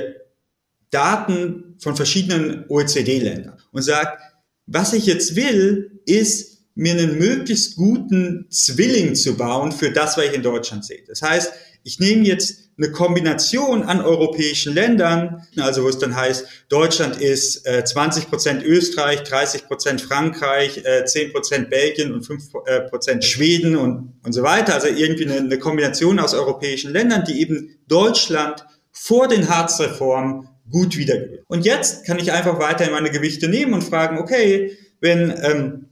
Daten 0.91 1.75
von 1.81 1.97
verschiedenen 1.97 2.63
OECD-Ländern 2.69 3.61
und 3.73 3.81
sage, 3.81 4.17
was 4.65 4.93
ich 4.93 5.07
jetzt 5.07 5.35
will, 5.35 5.99
ist 6.05 6.61
mir 6.73 6.93
einen 6.93 7.19
möglichst 7.19 7.75
guten 7.75 8.45
Zwilling 8.49 9.13
zu 9.13 9.35
bauen 9.35 9.73
für 9.73 9.91
das, 9.91 10.15
was 10.15 10.27
ich 10.27 10.35
in 10.35 10.41
Deutschland 10.41 10.85
sehe. 10.85 11.03
Das 11.05 11.21
heißt, 11.21 11.51
ich 11.83 11.99
nehme 11.99 12.23
jetzt 12.23 12.69
eine 12.77 12.91
Kombination 12.91 13.83
an 13.83 14.01
europäischen 14.01 14.73
Ländern, 14.73 15.45
also 15.57 15.83
wo 15.83 15.89
es 15.89 15.99
dann 15.99 16.15
heißt, 16.15 16.47
Deutschland 16.69 17.21
ist 17.21 17.67
äh, 17.67 17.83
20 17.83 18.29
Prozent 18.29 18.63
Österreich, 18.63 19.23
30 19.23 19.67
Prozent 19.67 20.01
Frankreich, 20.01 20.81
äh, 20.83 21.05
10 21.05 21.31
Prozent 21.31 21.69
Belgien 21.69 22.13
und 22.13 22.23
5 22.23 22.43
äh, 22.65 22.81
Prozent 22.81 23.23
Schweden 23.23 23.75
und, 23.75 24.13
und 24.23 24.33
so 24.33 24.41
weiter. 24.41 24.73
Also 24.73 24.87
irgendwie 24.87 25.25
eine, 25.25 25.37
eine 25.37 25.59
Kombination 25.59 26.19
aus 26.19 26.33
europäischen 26.33 26.91
Ländern, 26.91 27.23
die 27.27 27.39
eben 27.39 27.77
Deutschland 27.87 28.65
vor 28.91 29.27
den 29.27 29.49
Harzreformen 29.49 30.47
gut 30.71 30.97
wiedergibt. 30.97 31.43
Und 31.47 31.65
jetzt 31.65 32.05
kann 32.05 32.17
ich 32.17 32.31
einfach 32.31 32.59
weiterhin 32.59 32.93
meine 32.93 33.11
Gewichte 33.11 33.47
nehmen 33.47 33.73
und 33.73 33.83
fragen, 33.83 34.17
okay, 34.17 34.77
wenn 35.01 35.33
ähm, 35.41 35.85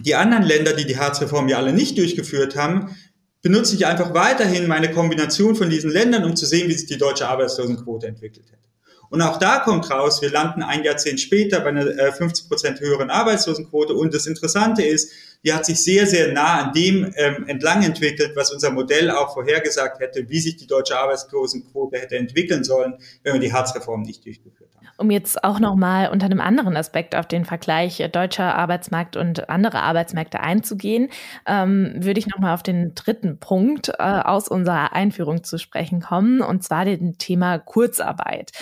die 0.00 0.14
anderen 0.14 0.44
Länder, 0.44 0.74
die 0.74 0.84
die 0.84 0.98
Harzreform 0.98 1.48
ja 1.48 1.56
alle 1.56 1.72
nicht 1.72 1.96
durchgeführt 1.98 2.56
haben, 2.56 2.94
benutze 3.42 3.76
ich 3.76 3.86
einfach 3.86 4.14
weiterhin 4.14 4.66
meine 4.66 4.90
Kombination 4.90 5.56
von 5.56 5.70
diesen 5.70 5.90
Ländern, 5.90 6.24
um 6.24 6.36
zu 6.36 6.46
sehen, 6.46 6.68
wie 6.68 6.74
sich 6.74 6.86
die 6.86 6.98
deutsche 6.98 7.28
Arbeitslosenquote 7.28 8.06
entwickelt 8.06 8.46
hätte. 8.50 8.66
Und 9.08 9.22
auch 9.22 9.38
da 9.38 9.60
kommt 9.60 9.88
raus, 9.90 10.20
wir 10.20 10.30
landen 10.30 10.62
ein 10.62 10.82
Jahrzehnt 10.82 11.20
später 11.20 11.60
bei 11.60 11.68
einer 11.68 12.12
50 12.12 12.44
äh, 12.44 12.48
Prozent 12.48 12.80
höheren 12.80 13.10
Arbeitslosenquote. 13.10 13.94
Und 13.94 14.12
das 14.12 14.26
Interessante 14.26 14.82
ist, 14.82 15.12
die 15.44 15.52
hat 15.52 15.64
sich 15.64 15.82
sehr, 15.82 16.06
sehr 16.06 16.32
nah 16.32 16.64
an 16.64 16.72
dem 16.72 17.12
ähm, 17.16 17.44
entlang 17.46 17.84
entwickelt, 17.84 18.32
was 18.34 18.52
unser 18.52 18.70
Modell 18.70 19.10
auch 19.10 19.32
vorhergesagt 19.32 20.00
hätte, 20.00 20.28
wie 20.28 20.40
sich 20.40 20.56
die 20.56 20.66
deutsche 20.66 20.98
Arbeitslosenquote 20.98 21.98
hätte 21.98 22.16
entwickeln 22.16 22.64
sollen, 22.64 22.94
wenn 23.22 23.34
wir 23.34 23.40
die 23.40 23.52
Harzreform 23.52 24.02
nicht 24.02 24.24
durchgeführt. 24.24 24.70
Um 24.98 25.10
jetzt 25.10 25.44
auch 25.44 25.60
nochmal 25.60 26.08
unter 26.10 26.26
einem 26.26 26.40
anderen 26.40 26.76
Aspekt 26.76 27.14
auf 27.14 27.26
den 27.26 27.44
Vergleich 27.44 28.02
deutscher 28.12 28.54
Arbeitsmarkt 28.54 29.16
und 29.16 29.50
andere 29.50 29.82
Arbeitsmärkte 29.82 30.40
einzugehen, 30.40 31.08
ähm, 31.46 31.92
würde 31.96 32.18
ich 32.18 32.26
nochmal 32.26 32.54
auf 32.54 32.62
den 32.62 32.94
dritten 32.94 33.38
Punkt 33.38 33.90
äh, 33.98 34.02
aus 34.02 34.48
unserer 34.48 34.94
Einführung 34.94 35.44
zu 35.44 35.58
sprechen 35.58 36.00
kommen, 36.00 36.40
und 36.40 36.64
zwar 36.64 36.86
den 36.86 37.18
Thema 37.18 37.58
Kurzarbeit. 37.58 38.52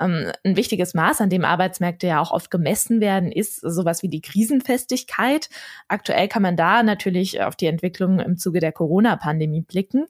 Ähm, 0.00 0.32
ein 0.44 0.56
wichtiges 0.56 0.94
Maß, 0.94 1.20
an 1.20 1.30
dem 1.30 1.44
Arbeitsmärkte 1.44 2.06
ja 2.06 2.20
auch 2.20 2.30
oft 2.30 2.50
gemessen 2.50 3.00
werden, 3.00 3.32
ist 3.32 3.60
sowas 3.60 4.02
wie 4.02 4.08
die 4.08 4.20
Krisenfestigkeit. 4.20 5.48
Aktuell 5.88 6.28
kann 6.28 6.42
man 6.42 6.56
da 6.56 6.82
natürlich 6.82 7.42
auf 7.42 7.56
die 7.56 7.66
Entwicklung 7.66 8.20
im 8.20 8.36
Zuge 8.36 8.60
der 8.60 8.72
Corona-Pandemie 8.72 9.62
blicken. 9.62 10.06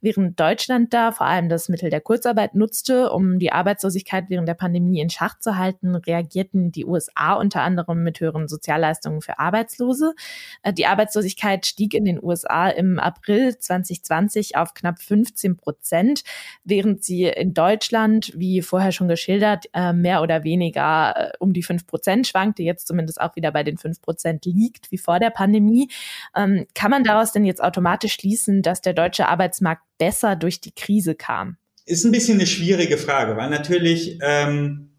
Während 0.00 0.38
Deutschland 0.38 0.94
da 0.94 1.12
vor 1.12 1.26
allem 1.26 1.48
das 1.48 1.68
Mittel 1.68 1.90
der 1.90 2.00
Kurzarbeit 2.00 2.54
nutzte, 2.54 3.10
um 3.10 3.38
die 3.38 3.52
Arbeitslosigkeit 3.52 4.26
während 4.28 4.48
der 4.48 4.54
Pandemie 4.54 5.00
in 5.00 5.10
Schach 5.10 5.38
zu 5.38 5.56
halten, 5.56 5.94
reagierten 5.94 6.70
die 6.70 6.84
USA 6.84 7.34
unter 7.34 7.62
anderem 7.62 8.02
mit 8.02 8.20
höheren 8.20 8.48
Sozialleistungen 8.48 9.22
für 9.22 9.38
Arbeitslose. 9.38 10.14
Äh, 10.62 10.72
die 10.72 10.86
Arbeitslosigkeit 10.86 11.66
stieg 11.66 11.94
in 11.94 12.04
den 12.04 12.22
USA 12.22 12.68
im 12.68 12.98
April 12.98 13.58
2020 13.58 14.56
auf 14.56 14.74
knapp 14.74 15.00
15 15.00 15.56
Prozent, 15.56 16.22
während 16.64 17.04
sie 17.04 17.24
in 17.24 17.54
Deutschland, 17.54 18.32
wie 18.36 18.62
vorher 18.62 18.92
schon 18.92 19.08
geschildert, 19.32 19.66
äh, 19.72 19.92
mehr 19.92 20.22
oder 20.22 20.44
weniger 20.44 21.14
äh, 21.16 21.30
um 21.38 21.52
die 21.52 21.62
5 21.62 21.86
Prozent 21.86 22.26
schwankte, 22.26 22.62
jetzt 22.62 22.86
zumindest 22.86 23.20
auch 23.20 23.36
wieder 23.36 23.52
bei 23.52 23.62
den 23.62 23.78
5 23.78 24.00
Prozent 24.00 24.44
liegt, 24.44 24.90
wie 24.90 24.98
vor 24.98 25.18
der 25.18 25.30
Pandemie. 25.30 25.88
Ähm, 26.36 26.66
kann 26.74 26.90
man 26.90 27.04
daraus 27.04 27.32
denn 27.32 27.44
jetzt 27.44 27.62
automatisch 27.62 28.14
schließen, 28.14 28.62
dass 28.62 28.80
der 28.80 28.92
deutsche 28.92 29.28
Arbeitsmarkt 29.28 29.82
besser 29.98 30.36
durch 30.36 30.60
die 30.60 30.72
Krise 30.72 31.14
kam? 31.14 31.56
Ist 31.86 32.04
ein 32.04 32.12
bisschen 32.12 32.38
eine 32.38 32.46
schwierige 32.46 32.98
Frage, 32.98 33.36
weil 33.36 33.50
natürlich, 33.50 34.18
ähm, 34.22 34.90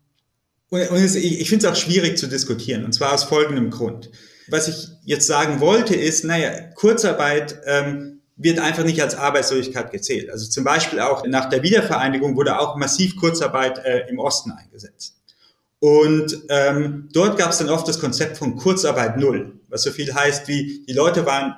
es, 0.72 1.15
ich, 1.15 1.39
ich 1.39 1.50
finde 1.50 1.67
es 1.67 1.72
auch 1.72 1.78
schwierig 1.78 2.17
zu 2.17 2.28
diskutieren, 2.28 2.84
und 2.84 2.93
zwar 2.93 3.13
aus 3.13 3.24
folgendem 3.24 3.69
Grund. 3.69 4.10
Was 4.50 4.67
ich 4.67 4.89
jetzt 5.06 5.28
sagen 5.28 5.62
wollte, 5.62 5.96
ist, 5.96 6.26
naja, 6.26 6.52
Kurzarbeit 6.76 7.62
ähm, 7.65 8.12
wird 8.36 8.60
einfach 8.60 8.84
nicht 8.84 9.02
als 9.02 9.15
Arbeitslosigkeit 9.15 9.91
gezählt. 9.91 10.30
Also 10.30 10.50
zum 10.50 10.63
Beispiel 10.63 11.00
auch 11.00 11.26
nach 11.28 11.50
der 11.50 11.63
Wiedervereinigung 11.63 12.36
wurde 12.36 12.60
auch 12.60 12.76
massiv 12.76 13.15
Kurzarbeit 13.15 13.80
äh, 13.86 14.08
im 14.10 14.19
Osten 14.19 14.52
eingesetzt. 14.52 15.15
Und 15.80 16.43
ähm, 16.50 17.10
dort 17.12 17.38
gab 17.38 17.52
es 17.52 17.58
dann 17.58 17.69
oft 17.69 17.88
das 17.88 18.00
Konzept 18.00 18.38
von 18.38 18.56
Kurzarbeit 18.56 19.17
Null, 19.17 19.60
was 19.67 19.84
so 19.84 19.91
viel 19.91 20.13
heißt 20.13 20.48
wie, 20.48 20.86
die 20.88 20.93
Leute 20.93 21.26
waren 21.26 21.56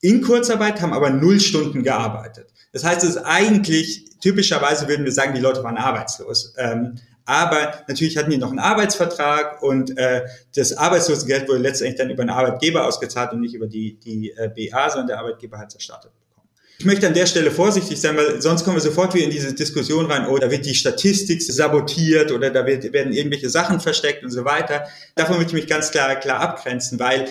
in 0.00 0.22
Kurzarbeit, 0.22 0.80
haben 0.80 0.92
aber 0.92 1.10
null 1.10 1.40
Stunden 1.40 1.82
gearbeitet. 1.82 2.52
Das 2.72 2.84
heißt, 2.84 3.02
es 3.02 3.16
ist 3.16 3.24
eigentlich, 3.24 4.04
typischerweise 4.20 4.86
würden 4.86 5.04
wir 5.04 5.12
sagen, 5.12 5.34
die 5.34 5.40
Leute 5.40 5.64
waren 5.64 5.76
arbeitslos. 5.76 6.54
Ähm, 6.58 6.96
aber 7.28 7.84
natürlich 7.88 8.16
hatten 8.16 8.30
die 8.30 8.38
noch 8.38 8.48
einen 8.48 8.58
Arbeitsvertrag 8.58 9.62
und 9.62 9.98
äh, 9.98 10.22
das 10.54 10.72
Arbeitslosengeld 10.72 11.46
wurde 11.46 11.60
letztendlich 11.60 11.98
dann 11.98 12.08
über 12.08 12.22
einen 12.22 12.30
Arbeitgeber 12.30 12.86
ausgezahlt 12.86 13.32
und 13.32 13.40
nicht 13.40 13.54
über 13.54 13.66
die, 13.66 14.00
die 14.00 14.30
äh, 14.30 14.48
BA, 14.48 14.88
sondern 14.88 15.08
der 15.08 15.18
Arbeitgeber 15.18 15.58
hat 15.58 15.68
es 15.68 15.74
erstattet. 15.74 16.10
bekommen. 16.14 16.48
Ich 16.78 16.86
möchte 16.86 17.06
an 17.06 17.12
der 17.12 17.26
Stelle 17.26 17.50
vorsichtig 17.50 18.00
sein, 18.00 18.16
weil 18.16 18.40
sonst 18.40 18.64
kommen 18.64 18.76
wir 18.76 18.80
sofort 18.80 19.12
wieder 19.12 19.26
in 19.26 19.30
diese 19.30 19.52
Diskussion 19.52 20.06
rein, 20.06 20.26
oh, 20.26 20.38
da 20.38 20.50
wird 20.50 20.64
die 20.64 20.74
Statistik 20.74 21.42
sabotiert 21.42 22.32
oder 22.32 22.48
da 22.48 22.64
wird, 22.64 22.90
werden 22.94 23.12
irgendwelche 23.12 23.50
Sachen 23.50 23.78
versteckt 23.80 24.24
und 24.24 24.30
so 24.30 24.46
weiter. 24.46 24.86
Davon 25.14 25.36
möchte 25.36 25.54
ich 25.54 25.64
mich 25.64 25.70
ganz 25.70 25.90
klar, 25.90 26.16
klar 26.16 26.40
abgrenzen, 26.40 26.98
weil 26.98 27.28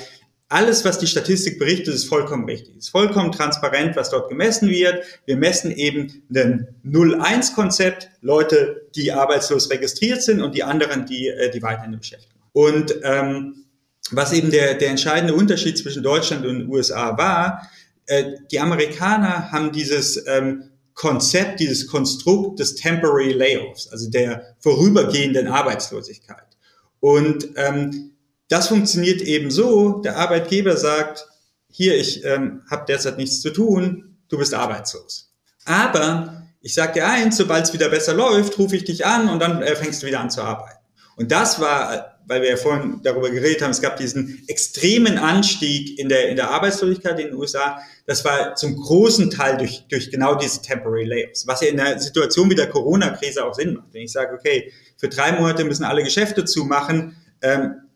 alles, 0.49 0.85
was 0.85 0.97
die 0.97 1.07
Statistik 1.07 1.59
berichtet, 1.59 1.93
ist 1.93 2.05
vollkommen 2.05 2.45
richtig. 2.45 2.77
Ist 2.77 2.89
vollkommen 2.89 3.31
transparent, 3.31 3.95
was 3.95 4.11
dort 4.11 4.29
gemessen 4.29 4.69
wird. 4.69 5.03
Wir 5.25 5.35
messen 5.35 5.71
eben 5.71 6.23
ein 6.33 6.67
0-1-Konzept, 6.85 8.09
Leute, 8.21 8.87
die 8.95 9.11
arbeitslos 9.11 9.69
registriert 9.69 10.23
sind 10.23 10.41
und 10.41 10.55
die 10.55 10.63
anderen, 10.63 11.05
die, 11.05 11.27
äh, 11.27 11.51
die 11.51 11.61
weiterhin 11.61 11.93
in 11.93 11.99
Beschäftigung. 11.99 12.41
Und 12.53 12.95
ähm, 13.03 13.65
was 14.11 14.31
eben 14.31 14.49
der, 14.51 14.75
der 14.75 14.89
entscheidende 14.89 15.33
Unterschied 15.33 15.77
zwischen 15.77 16.01
Deutschland 16.01 16.45
und 16.45 16.59
den 16.59 16.69
USA 16.69 17.17
war, 17.17 17.69
äh, 18.05 18.37
die 18.49 18.59
Amerikaner 18.59 19.51
haben 19.51 19.73
dieses 19.73 20.25
ähm, 20.27 20.69
Konzept, 20.93 21.59
dieses 21.59 21.87
Konstrukt 21.87 22.59
des 22.59 22.75
Temporary 22.75 23.33
Layoffs, 23.33 23.89
also 23.89 24.09
der 24.09 24.55
vorübergehenden 24.59 25.47
Arbeitslosigkeit. 25.47 26.57
Und 27.01 27.49
ähm, 27.57 28.16
das 28.49 28.67
funktioniert 28.69 29.21
eben 29.21 29.51
so, 29.51 30.01
der 30.01 30.17
Arbeitgeber 30.17 30.77
sagt, 30.77 31.27
hier, 31.69 31.97
ich 31.97 32.23
ähm, 32.23 32.63
habe 32.69 32.85
derzeit 32.87 33.17
nichts 33.17 33.41
zu 33.41 33.51
tun, 33.51 34.17
du 34.29 34.37
bist 34.37 34.53
arbeitslos. 34.53 35.33
Aber 35.65 36.47
ich 36.61 36.73
sage 36.73 36.93
dir 36.93 37.07
eins, 37.07 37.37
sobald 37.37 37.65
es 37.65 37.73
wieder 37.73 37.89
besser 37.89 38.13
läuft, 38.13 38.57
rufe 38.57 38.75
ich 38.75 38.85
dich 38.85 39.05
an 39.05 39.29
und 39.29 39.39
dann 39.39 39.61
äh, 39.61 39.75
fängst 39.75 40.01
du 40.01 40.07
wieder 40.07 40.19
an 40.19 40.29
zu 40.29 40.41
arbeiten. 40.41 40.77
Und 41.17 41.31
das 41.31 41.59
war, 41.59 42.19
weil 42.25 42.41
wir 42.41 42.49
ja 42.49 42.57
vorhin 42.57 42.99
darüber 43.03 43.29
geredet 43.29 43.63
haben, 43.63 43.71
es 43.71 43.81
gab 43.81 43.97
diesen 43.97 44.43
extremen 44.47 45.17
Anstieg 45.17 45.97
in 45.97 46.09
der, 46.09 46.29
in 46.29 46.35
der 46.35 46.51
Arbeitslosigkeit 46.51 47.19
in 47.19 47.27
den 47.27 47.35
USA. 47.35 47.79
Das 48.05 48.23
war 48.23 48.55
zum 48.55 48.75
großen 48.75 49.31
Teil 49.31 49.57
durch, 49.57 49.85
durch 49.89 50.11
genau 50.11 50.35
diese 50.35 50.61
Temporary 50.61 51.05
Layoffs, 51.05 51.47
was 51.47 51.61
ja 51.61 51.69
in 51.69 51.77
der 51.77 51.99
Situation 51.99 52.49
wie 52.49 52.55
der 52.55 52.69
Corona-Krise 52.69 53.43
auch 53.43 53.55
Sinn 53.55 53.73
macht. 53.73 53.87
Wenn 53.93 54.03
ich 54.03 54.11
sage, 54.11 54.35
okay, 54.35 54.71
für 54.97 55.09
drei 55.09 55.31
Monate 55.31 55.63
müssen 55.63 55.83
alle 55.83 56.03
Geschäfte 56.03 56.45
zumachen, 56.45 57.15
ähm, 57.41 57.86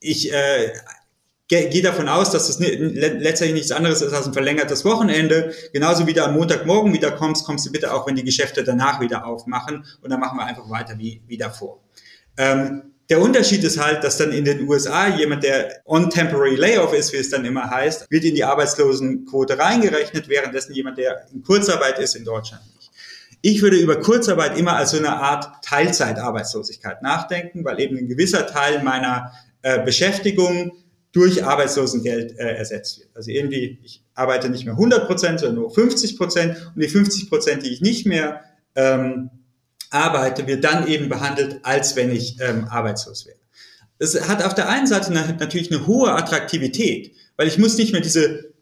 ich 0.00 0.32
äh, 0.32 0.72
gehe 1.48 1.82
davon 1.82 2.08
aus, 2.08 2.30
dass 2.30 2.46
das 2.46 2.58
letztendlich 2.58 3.54
nichts 3.54 3.72
anderes 3.72 4.02
ist 4.02 4.12
als 4.12 4.26
ein 4.26 4.32
verlängertes 4.34 4.84
Wochenende. 4.84 5.54
Genauso 5.72 6.06
wie 6.06 6.12
du 6.12 6.22
am 6.22 6.34
Montagmorgen 6.34 6.92
wieder 6.92 7.10
kommst, 7.12 7.44
kommst 7.46 7.66
du 7.66 7.72
bitte 7.72 7.92
auch, 7.92 8.06
wenn 8.06 8.16
die 8.16 8.24
Geschäfte 8.24 8.64
danach 8.64 9.00
wieder 9.00 9.26
aufmachen 9.26 9.84
und 10.02 10.10
dann 10.10 10.20
machen 10.20 10.38
wir 10.38 10.44
einfach 10.44 10.68
weiter 10.68 10.98
wie, 10.98 11.22
wie 11.26 11.38
davor. 11.38 11.80
Ähm, 12.36 12.82
der 13.08 13.22
Unterschied 13.22 13.64
ist 13.64 13.82
halt, 13.82 14.04
dass 14.04 14.18
dann 14.18 14.32
in 14.32 14.44
den 14.44 14.68
USA 14.68 15.08
jemand, 15.08 15.42
der 15.42 15.80
on 15.86 16.10
temporary 16.10 16.56
layoff 16.56 16.92
ist, 16.92 17.14
wie 17.14 17.16
es 17.16 17.30
dann 17.30 17.46
immer 17.46 17.70
heißt, 17.70 18.10
wird 18.10 18.24
in 18.24 18.34
die 18.34 18.44
Arbeitslosenquote 18.44 19.58
reingerechnet, 19.58 20.28
währenddessen 20.28 20.74
jemand, 20.74 20.98
der 20.98 21.26
in 21.32 21.42
Kurzarbeit 21.42 21.98
ist, 21.98 22.14
in 22.16 22.24
Deutschland 22.26 22.62
nicht. 22.76 22.90
Ich 23.40 23.62
würde 23.62 23.76
über 23.78 23.98
Kurzarbeit 24.00 24.58
immer 24.58 24.76
als 24.76 24.90
so 24.90 24.98
eine 24.98 25.16
Art 25.16 25.64
Teilzeitarbeitslosigkeit 25.64 27.00
nachdenken, 27.00 27.64
weil 27.64 27.80
eben 27.80 27.96
ein 27.96 28.08
gewisser 28.08 28.46
Teil 28.46 28.82
meiner 28.82 29.32
äh, 29.62 29.82
Beschäftigung 29.84 30.72
durch 31.12 31.44
Arbeitslosengeld 31.44 32.38
äh, 32.38 32.56
ersetzt 32.56 33.00
wird. 33.00 33.10
Also 33.14 33.30
irgendwie, 33.30 33.78
ich 33.82 34.04
arbeite 34.14 34.48
nicht 34.50 34.64
mehr 34.64 34.74
100 34.74 35.06
Prozent, 35.06 35.40
sondern 35.40 35.56
nur 35.56 35.70
50 35.70 36.16
Prozent 36.16 36.56
und 36.74 36.82
die 36.82 36.88
50 36.88 37.28
Prozent, 37.28 37.64
die 37.64 37.72
ich 37.72 37.80
nicht 37.80 38.06
mehr 38.06 38.42
ähm, 38.74 39.30
arbeite, 39.90 40.46
wird 40.46 40.64
dann 40.64 40.86
eben 40.86 41.08
behandelt, 41.08 41.60
als 41.62 41.96
wenn 41.96 42.10
ich 42.10 42.36
ähm, 42.40 42.66
arbeitslos 42.68 43.26
wäre. 43.26 43.38
Es 43.98 44.28
hat 44.28 44.44
auf 44.44 44.54
der 44.54 44.68
einen 44.68 44.86
Seite 44.86 45.12
natürlich 45.12 45.72
eine 45.72 45.86
hohe 45.86 46.12
Attraktivität, 46.12 47.12
weil 47.36 47.48
ich 47.48 47.58
muss 47.58 47.78
nicht 47.78 47.92
mehr 47.92 48.00
diese 48.00 48.52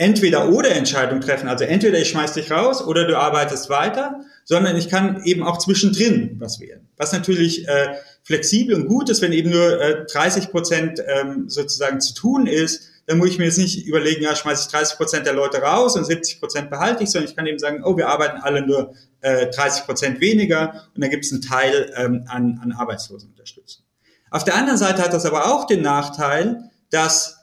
Entweder-oder-Entscheidung 0.00 1.20
treffen. 1.20 1.46
Also 1.46 1.64
entweder 1.64 1.98
ich 1.98 2.08
schmeiß 2.08 2.32
dich 2.32 2.50
raus 2.50 2.80
oder 2.82 3.06
du 3.06 3.18
arbeitest 3.18 3.68
weiter, 3.68 4.22
sondern 4.44 4.74
ich 4.74 4.88
kann 4.88 5.22
eben 5.24 5.42
auch 5.42 5.58
zwischendrin 5.58 6.36
was 6.38 6.58
wählen. 6.58 6.88
Was 6.96 7.12
natürlich 7.12 7.68
äh, 7.68 7.96
flexibel 8.22 8.76
und 8.76 8.86
gut 8.86 9.10
ist, 9.10 9.20
wenn 9.20 9.34
eben 9.34 9.50
nur 9.50 9.78
äh, 9.78 10.06
30 10.10 10.50
Prozent 10.50 11.04
ähm, 11.06 11.50
sozusagen 11.50 12.00
zu 12.00 12.14
tun 12.14 12.46
ist, 12.46 12.88
dann 13.04 13.18
muss 13.18 13.28
ich 13.28 13.36
mir 13.36 13.44
jetzt 13.44 13.58
nicht 13.58 13.86
überlegen, 13.86 14.22
ja, 14.22 14.34
schmeiße 14.34 14.62
ich 14.68 14.72
30 14.72 14.96
Prozent 14.96 15.26
der 15.26 15.34
Leute 15.34 15.58
raus 15.58 15.96
und 15.96 16.06
70 16.06 16.40
Prozent 16.40 16.70
behalte 16.70 17.04
ich, 17.04 17.10
sondern 17.10 17.28
ich 17.28 17.36
kann 17.36 17.46
eben 17.46 17.58
sagen, 17.58 17.82
oh, 17.84 17.94
wir 17.98 18.08
arbeiten 18.08 18.38
alle 18.40 18.64
nur 18.64 18.94
äh, 19.20 19.48
30 19.50 19.84
Prozent 19.84 20.22
weniger 20.22 20.88
und 20.94 21.02
dann 21.02 21.10
gibt 21.10 21.26
es 21.26 21.32
einen 21.32 21.42
Teil 21.42 21.92
ähm, 21.94 22.24
an, 22.26 22.58
an 22.62 22.72
Arbeitslosenunterstützung. 22.72 23.84
Auf 24.30 24.44
der 24.44 24.54
anderen 24.54 24.78
Seite 24.78 25.02
hat 25.02 25.12
das 25.12 25.26
aber 25.26 25.52
auch 25.52 25.66
den 25.66 25.82
Nachteil, 25.82 26.70
dass 26.88 27.39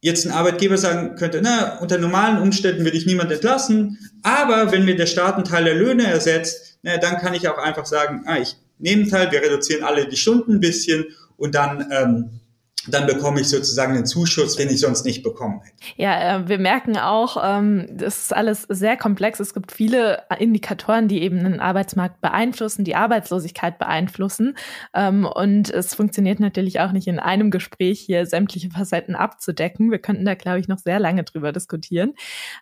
jetzt 0.00 0.26
ein 0.26 0.32
Arbeitgeber 0.32 0.78
sagen 0.78 1.16
könnte, 1.16 1.40
na, 1.42 1.78
unter 1.78 1.98
normalen 1.98 2.38
Umständen 2.38 2.84
würde 2.84 2.96
ich 2.96 3.06
niemand 3.06 3.32
entlassen, 3.32 3.98
aber 4.22 4.72
wenn 4.72 4.84
mir 4.84 4.96
der 4.96 5.06
Staat 5.06 5.34
einen 5.34 5.44
Teil 5.44 5.64
der 5.64 5.74
Löhne 5.74 6.06
ersetzt, 6.06 6.78
na, 6.82 6.96
dann 6.98 7.18
kann 7.18 7.34
ich 7.34 7.48
auch 7.48 7.58
einfach 7.58 7.86
sagen, 7.86 8.22
ah, 8.26 8.38
ich 8.38 8.56
nehme 8.78 9.08
teil, 9.08 9.30
wir 9.32 9.42
reduzieren 9.42 9.84
alle 9.84 10.06
die 10.06 10.16
Stunden 10.16 10.54
ein 10.54 10.60
bisschen 10.60 11.06
und 11.36 11.54
dann 11.54 11.86
ähm, 11.90 12.40
dann 12.88 13.06
bekomme 13.06 13.40
ich 13.40 13.48
sozusagen 13.48 13.94
einen 13.94 14.06
Zuschuss, 14.06 14.56
den 14.56 14.68
ich 14.68 14.80
sonst 14.80 15.04
nicht 15.04 15.22
bekommen 15.22 15.60
hätte. 15.62 15.76
Ja, 15.96 16.36
äh, 16.36 16.48
wir 16.48 16.58
merken 16.58 16.96
auch, 16.96 17.36
ähm, 17.42 17.86
das 17.90 18.18
ist 18.18 18.34
alles 18.34 18.62
sehr 18.68 18.96
komplex. 18.96 19.40
Es 19.40 19.54
gibt 19.54 19.72
viele 19.72 20.22
Indikatoren, 20.38 21.08
die 21.08 21.22
eben 21.22 21.42
den 21.42 21.60
Arbeitsmarkt 21.60 22.20
beeinflussen, 22.20 22.84
die 22.84 22.96
Arbeitslosigkeit 22.96 23.78
beeinflussen. 23.78 24.56
Ähm, 24.94 25.26
und 25.26 25.70
es 25.70 25.94
funktioniert 25.94 26.40
natürlich 26.40 26.80
auch 26.80 26.92
nicht 26.92 27.06
in 27.06 27.18
einem 27.18 27.50
Gespräch 27.50 28.00
hier 28.00 28.26
sämtliche 28.26 28.70
Facetten 28.70 29.14
abzudecken. 29.14 29.90
Wir 29.90 29.98
könnten 29.98 30.24
da, 30.24 30.34
glaube 30.34 30.60
ich, 30.60 30.68
noch 30.68 30.78
sehr 30.78 31.00
lange 31.00 31.24
drüber 31.24 31.52
diskutieren. 31.52 32.14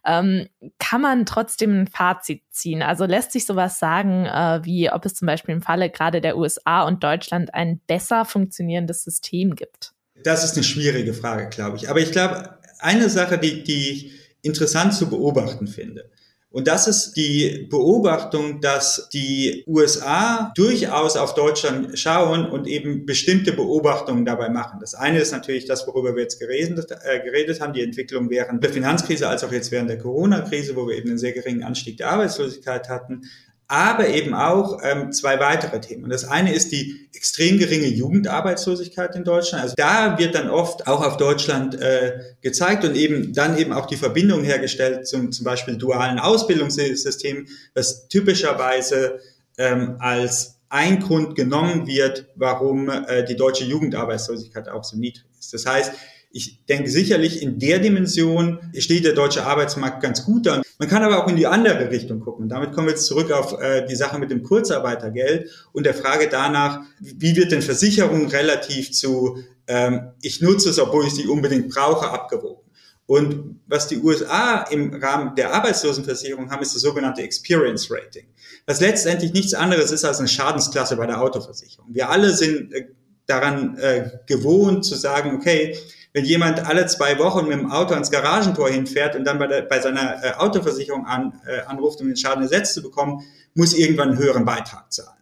Ähm, 0.04 0.48
kann 0.78 1.00
man 1.00 1.26
trotzdem 1.26 1.82
ein 1.82 1.86
Fazit 1.86 2.42
ziehen? 2.50 2.82
Also 2.82 3.04
lässt 3.04 3.32
sich 3.32 3.46
sowas 3.46 3.78
sagen, 3.78 4.26
äh, 4.26 4.60
wie 4.64 4.90
ob 4.90 5.04
es 5.04 5.14
zum 5.14 5.26
Beispiel 5.26 5.54
im 5.54 5.62
Falle 5.62 5.90
gerade 5.90 6.20
der 6.20 6.36
USA 6.36 6.82
und 6.82 7.02
Deutschland 7.02 7.54
ein 7.54 7.80
besser 7.86 8.24
funktionierendes 8.24 9.04
System 9.04 9.54
gibt? 9.54 9.93
Das 10.24 10.42
ist 10.42 10.54
eine 10.54 10.64
schwierige 10.64 11.14
Frage, 11.14 11.48
glaube 11.48 11.76
ich. 11.76 11.88
Aber 11.88 12.00
ich 12.00 12.10
glaube, 12.10 12.58
eine 12.78 13.08
Sache, 13.08 13.38
die, 13.38 13.62
die 13.62 13.90
ich 13.90 14.12
interessant 14.42 14.94
zu 14.94 15.08
beobachten 15.08 15.68
finde, 15.68 16.10
und 16.54 16.68
das 16.68 16.86
ist 16.86 17.14
die 17.16 17.66
Beobachtung, 17.68 18.60
dass 18.60 19.08
die 19.12 19.64
USA 19.66 20.52
durchaus 20.54 21.16
auf 21.16 21.34
Deutschland 21.34 21.98
schauen 21.98 22.46
und 22.46 22.68
eben 22.68 23.06
bestimmte 23.06 23.52
Beobachtungen 23.52 24.24
dabei 24.24 24.50
machen. 24.50 24.78
Das 24.78 24.94
eine 24.94 25.18
ist 25.18 25.32
natürlich 25.32 25.64
das, 25.64 25.84
worüber 25.88 26.14
wir 26.14 26.22
jetzt 26.22 26.38
geredet, 26.38 26.92
äh, 27.02 27.18
geredet 27.24 27.60
haben, 27.60 27.72
die 27.72 27.82
Entwicklung 27.82 28.30
während 28.30 28.62
der 28.62 28.70
Finanzkrise 28.70 29.28
als 29.28 29.42
auch 29.42 29.50
jetzt 29.50 29.72
während 29.72 29.90
der 29.90 29.98
Corona-Krise, 29.98 30.76
wo 30.76 30.86
wir 30.86 30.96
eben 30.96 31.08
einen 31.08 31.18
sehr 31.18 31.32
geringen 31.32 31.64
Anstieg 31.64 31.96
der 31.96 32.10
Arbeitslosigkeit 32.10 32.88
hatten. 32.88 33.22
Aber 33.66 34.08
eben 34.08 34.34
auch 34.34 34.78
ähm, 34.82 35.12
zwei 35.12 35.40
weitere 35.40 35.80
Themen. 35.80 36.04
Und 36.04 36.10
das 36.10 36.24
eine 36.24 36.52
ist 36.52 36.72
die 36.72 37.08
extrem 37.14 37.58
geringe 37.58 37.86
Jugendarbeitslosigkeit 37.86 39.16
in 39.16 39.24
Deutschland. 39.24 39.62
Also 39.62 39.74
da 39.76 40.18
wird 40.18 40.34
dann 40.34 40.50
oft 40.50 40.86
auch 40.86 41.04
auf 41.04 41.16
Deutschland 41.16 41.80
äh, 41.80 42.18
gezeigt 42.42 42.84
und 42.84 42.94
eben 42.94 43.32
dann 43.32 43.56
eben 43.56 43.72
auch 43.72 43.86
die 43.86 43.96
Verbindung 43.96 44.44
hergestellt 44.44 45.06
zum 45.06 45.32
zum 45.32 45.44
Beispiel 45.44 45.76
dualen 45.76 46.18
Ausbildungssystem, 46.18 47.46
das 47.72 48.08
typischerweise 48.08 49.20
ähm, 49.56 49.96
als 49.98 50.56
ein 50.68 51.00
Grund 51.00 51.36
genommen 51.36 51.86
wird, 51.86 52.26
warum 52.34 52.88
äh, 52.88 53.24
die 53.24 53.36
deutsche 53.36 53.64
Jugendarbeitslosigkeit 53.64 54.68
auch 54.68 54.84
so 54.84 54.96
niedrig 54.96 55.24
ist. 55.38 55.54
Das 55.54 55.66
heißt, 55.66 55.92
ich 56.34 56.64
denke 56.66 56.90
sicherlich 56.90 57.40
in 57.40 57.58
der 57.58 57.78
Dimension 57.78 58.58
steht 58.76 59.04
der 59.04 59.12
deutsche 59.12 59.46
Arbeitsmarkt 59.46 60.02
ganz 60.02 60.24
gut 60.24 60.46
da. 60.46 60.62
Man 60.78 60.88
kann 60.88 61.02
aber 61.02 61.24
auch 61.24 61.28
in 61.28 61.36
die 61.36 61.46
andere 61.46 61.90
Richtung 61.90 62.20
gucken. 62.20 62.48
Damit 62.48 62.72
kommen 62.72 62.88
wir 62.88 62.92
jetzt 62.92 63.06
zurück 63.06 63.30
auf 63.30 63.60
äh, 63.60 63.86
die 63.86 63.94
Sache 63.94 64.18
mit 64.18 64.30
dem 64.30 64.42
Kurzarbeitergeld 64.42 65.48
und 65.72 65.86
der 65.86 65.94
Frage 65.94 66.28
danach, 66.28 66.80
wie 67.00 67.36
wird 67.36 67.52
denn 67.52 67.62
Versicherung 67.62 68.26
relativ 68.28 68.92
zu 68.92 69.38
ähm, 69.66 70.12
ich 70.20 70.40
nutze 70.40 70.70
es, 70.70 70.78
obwohl 70.78 71.06
ich 71.06 71.14
sie 71.14 71.26
unbedingt 71.26 71.70
brauche, 71.70 72.10
abgewogen. 72.10 72.62
Und 73.06 73.60
was 73.66 73.86
die 73.88 73.98
USA 73.98 74.62
im 74.70 74.94
Rahmen 74.94 75.34
der 75.34 75.52
Arbeitslosenversicherung 75.52 76.50
haben, 76.50 76.62
ist 76.62 76.74
das 76.74 76.82
sogenannte 76.82 77.22
Experience 77.22 77.90
Rating. 77.90 78.26
Was 78.66 78.80
letztendlich 78.80 79.32
nichts 79.32 79.52
anderes 79.52 79.90
ist 79.90 80.04
als 80.04 80.18
eine 80.18 80.28
Schadensklasse 80.28 80.96
bei 80.96 81.06
der 81.06 81.20
Autoversicherung. 81.20 81.88
Wir 81.92 82.08
alle 82.08 82.32
sind 82.34 82.72
äh, 82.72 82.86
daran 83.26 83.76
äh, 83.78 84.10
gewohnt 84.26 84.84
zu 84.84 84.96
sagen, 84.96 85.36
okay, 85.36 85.76
wenn 86.14 86.24
jemand 86.24 86.64
alle 86.64 86.86
zwei 86.86 87.18
Wochen 87.18 87.48
mit 87.48 87.58
dem 87.58 87.70
Auto 87.70 87.92
ans 87.92 88.10
Garagentor 88.10 88.70
hinfährt 88.70 89.16
und 89.16 89.24
dann 89.24 89.38
bei, 89.38 89.48
der, 89.48 89.62
bei 89.62 89.80
seiner 89.80 90.24
äh, 90.24 90.32
Autoversicherung 90.34 91.04
an, 91.06 91.40
äh, 91.44 91.60
anruft, 91.66 92.00
um 92.00 92.06
den 92.06 92.16
Schaden 92.16 92.44
ersetzt 92.44 92.72
zu 92.72 92.82
bekommen, 92.82 93.22
muss 93.54 93.74
irgendwann 93.74 94.10
einen 94.10 94.18
höheren 94.18 94.44
Beitrag 94.44 94.92
zahlen. 94.92 95.18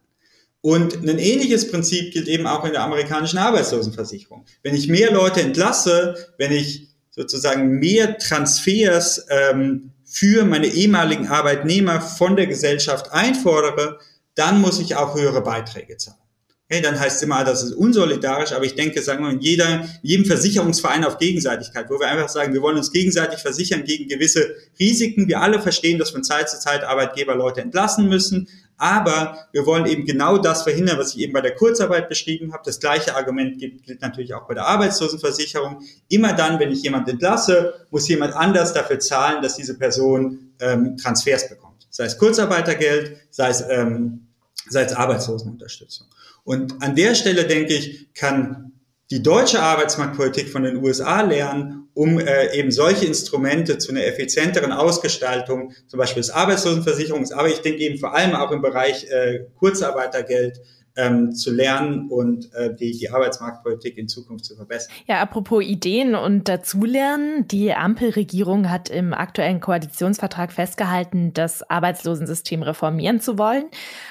Und 0.61 0.95
ein 1.03 1.19
ähnliches 1.19 1.71
Prinzip 1.71 2.13
gilt 2.13 2.29
eben 2.29 2.47
auch 2.47 2.65
in 2.65 2.73
der 2.73 2.83
amerikanischen 2.83 3.39
Arbeitslosenversicherung. 3.39 4.45
Wenn 4.63 4.75
ich 4.75 4.87
mehr 4.87 5.11
Leute 5.11 5.41
entlasse, 5.41 6.15
wenn 6.37 6.53
ich 6.53 6.89
sozusagen 7.11 7.79
mehr 7.79 8.19
Transfers 8.19 9.27
ähm, 9.31 9.93
für 10.05 10.45
meine 10.45 10.67
ehemaligen 10.67 11.27
Arbeitnehmer 11.27 12.03
von 12.03 12.37
der 12.37 12.47
Gesellschaft 12.47 13.13
einfordere, 13.13 13.99
dann 14.35 14.61
muss 14.61 14.79
ich 14.79 14.95
auch 14.95 15.15
höhere 15.15 15.41
Beiträge 15.41 15.97
zahlen. 15.97 16.22
Hey, 16.69 16.81
dann 16.81 16.99
heißt 16.99 17.17
es 17.17 17.23
immer, 17.23 17.45
das 17.45 17.63
ist 17.63 17.75
unsolidarisch, 17.75 18.53
aber 18.53 18.65
ich 18.65 18.75
denke, 18.75 19.03
sagen 19.03 19.23
wir 19.23 19.31
in 19.31 19.41
jeder, 19.41 19.87
jedem 20.01 20.25
Versicherungsverein 20.25 21.05
auf 21.05 21.19
Gegenseitigkeit, 21.19 21.91
wo 21.91 22.01
wir 22.01 22.09
einfach 22.09 22.31
sagen, 22.31 22.55
wir 22.55 22.63
wollen 22.63 22.79
uns 22.79 22.93
gegenseitig 22.93 23.41
versichern 23.41 23.85
gegen 23.85 24.09
gewisse 24.09 24.55
Risiken. 24.81 25.29
Wir 25.29 25.43
alle 25.43 25.61
verstehen, 25.61 25.99
dass 25.99 26.11
von 26.11 26.25
Zeit 26.25 26.49
zu 26.49 26.59
Zeit 26.59 26.83
Arbeitgeber 26.83 27.35
Leute 27.35 27.61
entlassen 27.61 28.09
müssen, 28.09 28.49
aber 28.83 29.47
wir 29.53 29.65
wollen 29.65 29.87
eben 29.87 30.07
genau 30.07 30.39
das 30.39 30.63
verhindern, 30.63 30.99
was 30.99 31.15
ich 31.15 31.21
eben 31.21 31.33
bei 31.33 31.41
der 31.41 31.55
Kurzarbeit 31.55 32.09
beschrieben 32.09 32.53
habe. 32.53 32.63
Das 32.65 32.81
gleiche 32.81 33.15
Argument 33.15 33.59
gilt, 33.59 34.01
natürlich 34.01 34.35
auch 34.35 34.49
bei 34.49 34.55
der 34.55 34.67
Arbeitslosenversicherung. 34.67 35.83
Immer 36.09 36.33
dann, 36.33 36.59
wenn 36.59 36.73
ich 36.73 36.83
jemand 36.83 37.09
entlasse, 37.09 37.87
muss 37.91 38.09
jemand 38.09 38.35
anders 38.35 38.73
dafür 38.73 38.99
zahlen, 38.99 39.41
dass 39.41 39.57
diese 39.57 39.79
Person 39.79 40.55
ähm, 40.59 40.97
Transfers 40.97 41.49
bekommt. 41.49 41.87
Sei 41.91 42.07
es 42.07 42.19
Kurzarbeitergeld, 42.19 43.19
sei 43.31 43.51
es, 43.51 43.63
ähm, 43.69 44.27
es 44.69 44.93
Arbeitslosenunterstützung. 44.93 46.09
Und 46.45 46.83
an 46.83 46.95
der 46.95 47.15
Stelle, 47.15 47.45
denke 47.45 47.75
ich, 47.75 48.13
kann 48.15 48.73
die 49.11 49.23
deutsche 49.23 49.61
Arbeitsmarktpolitik 49.61 50.49
von 50.49 50.63
den 50.63 50.77
USA 50.77 51.21
lernen, 51.21 51.89
um 51.95 52.19
äh, 52.19 52.57
eben 52.57 52.71
solche 52.71 53.05
Instrumente 53.05 53.77
zu 53.77 53.91
einer 53.91 54.07
effizienteren 54.07 54.73
Ausgestaltung, 54.73 55.75
zum 55.87 55.99
Beispiel 55.99 56.23
des 56.23 56.31
Arbeitslosenversicherungs, 56.31 57.33
aber 57.33 57.49
ich 57.49 57.61
denke 57.61 57.81
eben 57.81 57.99
vor 57.99 58.15
allem 58.15 58.35
auch 58.35 58.51
im 58.51 58.63
Bereich 58.63 59.05
äh, 59.11 59.45
Kurzarbeitergeld, 59.59 60.61
ähm, 60.97 61.33
zu 61.33 61.51
lernen 61.51 62.09
und 62.11 62.53
äh, 62.55 62.75
die, 62.75 62.93
die 62.93 63.11
Arbeitsmarktpolitik 63.11 63.97
in 63.97 64.09
Zukunft 64.09 64.45
zu 64.45 64.57
verbessern. 64.57 64.93
Ja, 65.07 65.21
apropos 65.21 65.65
Ideen 65.65 66.15
und 66.15 66.49
dazulernen. 66.49 67.49
Die 67.49 67.73
Ampelregierung 67.73 68.71
hat 68.71 68.91
im 68.91 69.15
aktuellen 69.15 69.61
Koalitionsvertrag 69.61 70.53
festgehalten, 70.53 71.33
das 71.33 71.69
Arbeitslosensystem 71.69 72.63
reformieren 72.63 73.21
zu 73.21 73.39
wollen. 73.39 73.65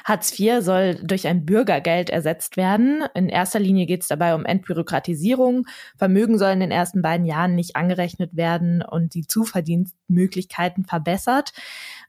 Hartz 0.05 0.37
IV 0.39 0.61
soll 0.61 0.95
durch 1.03 1.27
ein 1.27 1.45
Bürgergeld 1.45 2.09
ersetzt 2.09 2.57
werden. 2.57 3.03
In 3.13 3.29
erster 3.29 3.59
Linie 3.59 3.85
geht 3.85 4.01
es 4.01 4.07
dabei 4.07 4.33
um 4.33 4.45
Entbürokratisierung. 4.45 5.67
Vermögen 5.97 6.37
soll 6.39 6.51
in 6.51 6.59
den 6.61 6.71
ersten 6.71 7.01
beiden 7.01 7.25
Jahren 7.25 7.55
nicht 7.55 7.75
angerechnet 7.75 8.35
werden 8.35 8.81
und 8.81 9.13
die 9.13 9.27
Zuverdienstmöglichkeiten 9.27 10.85
verbessert. 10.85 11.53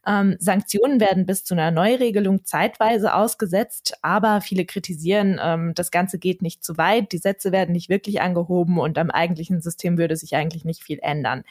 Ähm, 0.05 0.35
Sanktionen 0.39 0.99
werden 0.99 1.25
bis 1.25 1.43
zu 1.43 1.53
einer 1.53 1.71
Neuregelung 1.71 2.45
zeitweise 2.45 3.13
ausgesetzt, 3.13 3.93
aber 4.01 4.41
viele 4.41 4.62
kritisieren, 4.65 5.39
ähm, 5.41 5.73
das 5.75 5.91
Ganze 5.91 6.19
geht 6.19 6.41
nicht 6.41 6.63
zu 6.63 6.77
weit, 6.77 7.11
die 7.11 7.17
Sätze 7.17 7.51
werden 7.51 7.71
nicht 7.71 7.89
wirklich 7.89 8.21
angehoben 8.21 8.79
und 8.79 8.97
am 8.97 9.11
eigentlichen 9.11 9.61
System 9.61 9.97
würde 9.97 10.15
sich 10.15 10.35
eigentlich 10.35 10.65
nicht 10.65 10.83
viel 10.83 10.99
ändern. 11.01 11.43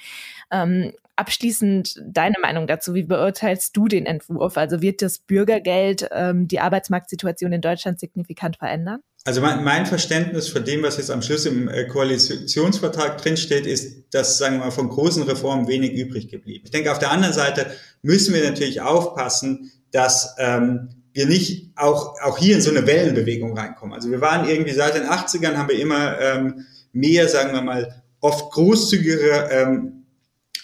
Ähm, 0.51 0.93
abschließend 1.17 2.03
deine 2.05 2.37
Meinung 2.41 2.67
dazu. 2.67 2.95
Wie 2.95 3.03
beurteilst 3.03 3.77
du 3.77 3.87
den 3.87 4.07
Entwurf? 4.07 4.57
Also 4.57 4.81
wird 4.81 5.03
das 5.03 5.19
Bürgergeld 5.19 6.09
ähm, 6.11 6.49
die 6.49 6.61
Arbeitsmarktsituation 6.61 7.53
in 7.53 7.61
Deutschland 7.61 8.01
signifikant 8.01 8.57
verändern? 8.57 9.01
Also 9.25 9.41
mein, 9.41 9.63
mein, 9.63 9.87
Verständnis 9.87 10.49
von 10.49 10.65
dem, 10.65 10.83
was 10.83 10.97
jetzt 10.97 11.11
am 11.11 11.23
Schluss 11.23 11.47
im 11.47 11.69
äh, 11.69 11.87
Koalitionsvertrag 11.87 13.19
drinsteht, 13.19 13.67
ist, 13.67 14.13
dass, 14.13 14.39
sagen 14.39 14.57
wir 14.57 14.65
mal, 14.65 14.71
von 14.73 14.89
großen 14.89 15.23
Reformen 15.23 15.69
wenig 15.69 15.93
übrig 15.93 16.29
geblieben. 16.29 16.65
Ich 16.65 16.73
denke, 16.73 16.91
auf 16.91 16.99
der 16.99 17.13
anderen 17.13 17.35
Seite 17.35 17.71
müssen 18.03 18.35
wir 18.35 18.43
natürlich 18.43 18.81
aufpassen, 18.81 19.71
dass 19.93 20.35
ähm, 20.39 21.02
wir 21.13 21.27
nicht 21.27 21.71
auch, 21.77 22.21
auch 22.21 22.39
hier 22.39 22.57
in 22.57 22.63
so 22.63 22.71
eine 22.71 22.87
Wellenbewegung 22.87 23.57
reinkommen. 23.57 23.95
Also 23.95 24.11
wir 24.11 24.21
waren 24.21 24.49
irgendwie 24.49 24.73
seit 24.73 24.95
den 24.95 25.05
80ern 25.05 25.57
haben 25.57 25.69
wir 25.69 25.79
immer 25.79 26.19
ähm, 26.21 26.67
mehr, 26.93 27.29
sagen 27.29 27.53
wir 27.53 27.63
mal, 27.63 28.03
oft 28.21 28.53
großzügigere 28.53 29.51
ähm, 29.51 30.05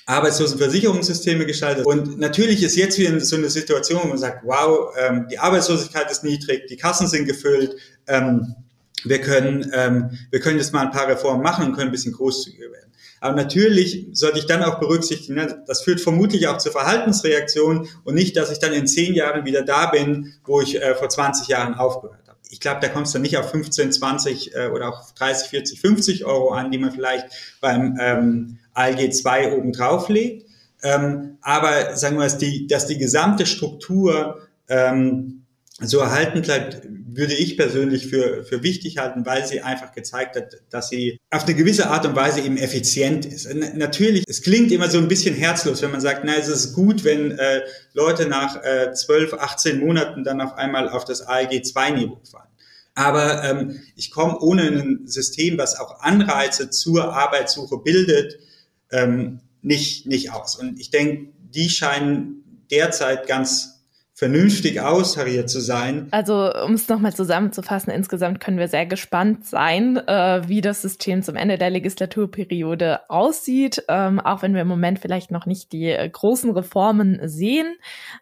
Arbeitslosenversicherungssysteme 0.06 1.44
gestaltet. 1.44 1.84
Und 1.84 2.18
natürlich 2.18 2.62
ist 2.62 2.76
jetzt 2.76 2.98
wieder 2.98 3.20
so 3.20 3.36
eine 3.36 3.50
Situation, 3.50 4.00
wo 4.02 4.08
man 4.08 4.16
sagt, 4.16 4.42
wow, 4.44 4.94
ähm, 4.98 5.26
die 5.30 5.38
Arbeitslosigkeit 5.38 6.10
ist 6.10 6.24
niedrig, 6.24 6.66
die 6.68 6.76
Kassen 6.76 7.08
sind 7.08 7.26
gefüllt, 7.26 7.76
ähm, 8.06 8.54
wir 9.04 9.20
können, 9.20 9.70
ähm, 9.74 10.18
wir 10.30 10.40
können 10.40 10.58
jetzt 10.58 10.72
mal 10.72 10.82
ein 10.82 10.90
paar 10.90 11.08
Reformen 11.08 11.42
machen 11.42 11.66
und 11.66 11.72
können 11.72 11.88
ein 11.88 11.92
bisschen 11.92 12.12
großzügiger 12.12 12.70
werden. 12.72 12.92
Aber 13.20 13.34
natürlich 13.34 14.06
sollte 14.12 14.38
ich 14.38 14.46
dann 14.46 14.62
auch 14.62 14.78
berücksichtigen, 14.78 15.34
ne, 15.34 15.62
das 15.66 15.82
führt 15.82 16.00
vermutlich 16.00 16.46
auch 16.46 16.58
zu 16.58 16.70
Verhaltensreaktionen 16.70 17.88
und 18.04 18.14
nicht, 18.14 18.36
dass 18.36 18.50
ich 18.50 18.58
dann 18.58 18.72
in 18.72 18.86
zehn 18.86 19.14
Jahren 19.14 19.44
wieder 19.44 19.62
da 19.62 19.86
bin, 19.86 20.34
wo 20.44 20.60
ich 20.60 20.80
äh, 20.80 20.94
vor 20.94 21.08
20 21.08 21.48
Jahren 21.48 21.74
aufgehört 21.74 22.28
habe. 22.28 22.38
Ich 22.50 22.60
glaube, 22.60 22.80
da 22.80 22.88
kommst 22.88 23.14
du 23.14 23.18
nicht 23.18 23.36
auf 23.36 23.50
15, 23.50 23.92
20 23.92 24.54
äh, 24.54 24.68
oder 24.68 24.88
auch 24.88 25.10
30, 25.12 25.48
40, 25.48 25.80
50 25.80 26.24
Euro 26.24 26.50
an, 26.50 26.70
die 26.70 26.78
man 26.78 26.92
vielleicht 26.92 27.26
beim 27.60 27.98
ähm, 28.00 28.58
ALG 28.74 29.12
2 29.12 29.56
obendrauf 29.56 30.08
legt. 30.08 30.48
Ähm, 30.82 31.38
aber 31.40 31.96
sagen 31.96 32.16
wir, 32.16 32.24
dass 32.24 32.38
die, 32.38 32.68
dass 32.68 32.86
die 32.86 32.98
gesamte 32.98 33.46
Struktur 33.46 34.46
ähm, 34.68 35.42
so 35.80 35.98
erhalten 35.98 36.42
bleibt, 36.42 36.82
würde 37.10 37.34
ich 37.34 37.56
persönlich 37.56 38.06
für, 38.08 38.44
für 38.44 38.62
wichtig 38.62 38.98
halten, 38.98 39.24
weil 39.24 39.46
sie 39.46 39.62
einfach 39.62 39.92
gezeigt 39.92 40.36
hat, 40.36 40.56
dass 40.70 40.88
sie 40.90 41.18
auf 41.30 41.44
eine 41.44 41.54
gewisse 41.54 41.88
Art 41.88 42.04
und 42.06 42.14
Weise 42.14 42.40
eben 42.40 42.56
effizient 42.56 43.24
ist. 43.24 43.48
Natürlich, 43.74 44.24
es 44.28 44.42
klingt 44.42 44.70
immer 44.72 44.90
so 44.90 44.98
ein 44.98 45.08
bisschen 45.08 45.34
herzlos, 45.34 45.80
wenn 45.82 45.90
man 45.90 46.00
sagt, 46.00 46.22
na, 46.24 46.36
es 46.36 46.48
ist 46.48 46.74
gut, 46.74 47.04
wenn 47.04 47.32
äh, 47.32 47.62
Leute 47.94 48.28
nach 48.28 48.62
äh, 48.62 48.92
12, 48.92 49.34
18 49.34 49.80
Monaten 49.80 50.24
dann 50.24 50.40
auf 50.40 50.54
einmal 50.54 50.88
auf 50.88 51.04
das 51.04 51.22
ALG 51.22 51.62
2-Niveau 51.62 52.20
fallen. 52.30 52.48
Aber 52.94 53.44
ähm, 53.44 53.80
ich 53.94 54.10
komme 54.10 54.38
ohne 54.40 54.62
ein 54.62 55.06
System, 55.06 55.56
was 55.56 55.78
auch 55.78 56.00
Anreize 56.00 56.68
zur 56.68 57.14
Arbeitssuche 57.14 57.78
bildet, 57.78 58.38
ähm, 58.90 59.40
nicht, 59.62 60.06
nicht 60.06 60.32
aus. 60.32 60.56
Und 60.56 60.80
ich 60.80 60.90
denke, 60.90 61.32
die 61.54 61.70
scheinen 61.70 62.64
derzeit 62.70 63.26
ganz 63.26 63.77
vernünftig 64.18 64.80
austariert 64.80 65.48
zu 65.48 65.60
sein. 65.60 66.08
Also 66.10 66.52
um 66.64 66.72
es 66.72 66.88
nochmal 66.88 67.14
zusammenzufassen, 67.14 67.92
insgesamt 67.92 68.40
können 68.40 68.58
wir 68.58 68.66
sehr 68.66 68.84
gespannt 68.84 69.46
sein, 69.46 69.96
äh, 69.96 70.42
wie 70.48 70.60
das 70.60 70.82
System 70.82 71.22
zum 71.22 71.36
Ende 71.36 71.56
der 71.56 71.70
Legislaturperiode 71.70 73.08
aussieht, 73.08 73.84
ähm, 73.86 74.18
auch 74.18 74.42
wenn 74.42 74.54
wir 74.54 74.62
im 74.62 74.68
Moment 74.68 74.98
vielleicht 74.98 75.30
noch 75.30 75.46
nicht 75.46 75.70
die 75.70 75.90
äh, 75.90 76.08
großen 76.08 76.50
Reformen 76.50 77.20
sehen. 77.28 77.76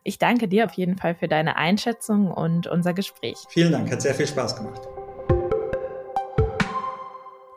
Ich 0.04 0.18
danke 0.18 0.48
dir 0.48 0.66
auf 0.66 0.72
jeden 0.74 0.98
Fall 0.98 1.14
für 1.14 1.28
deine 1.28 1.56
Einschätzung 1.56 2.30
und 2.30 2.66
unser 2.66 2.92
Gespräch. 2.92 3.38
Vielen 3.48 3.72
Dank, 3.72 3.90
hat 3.90 4.02
sehr 4.02 4.14
viel 4.14 4.26
Spaß 4.26 4.54
gemacht. 4.54 4.82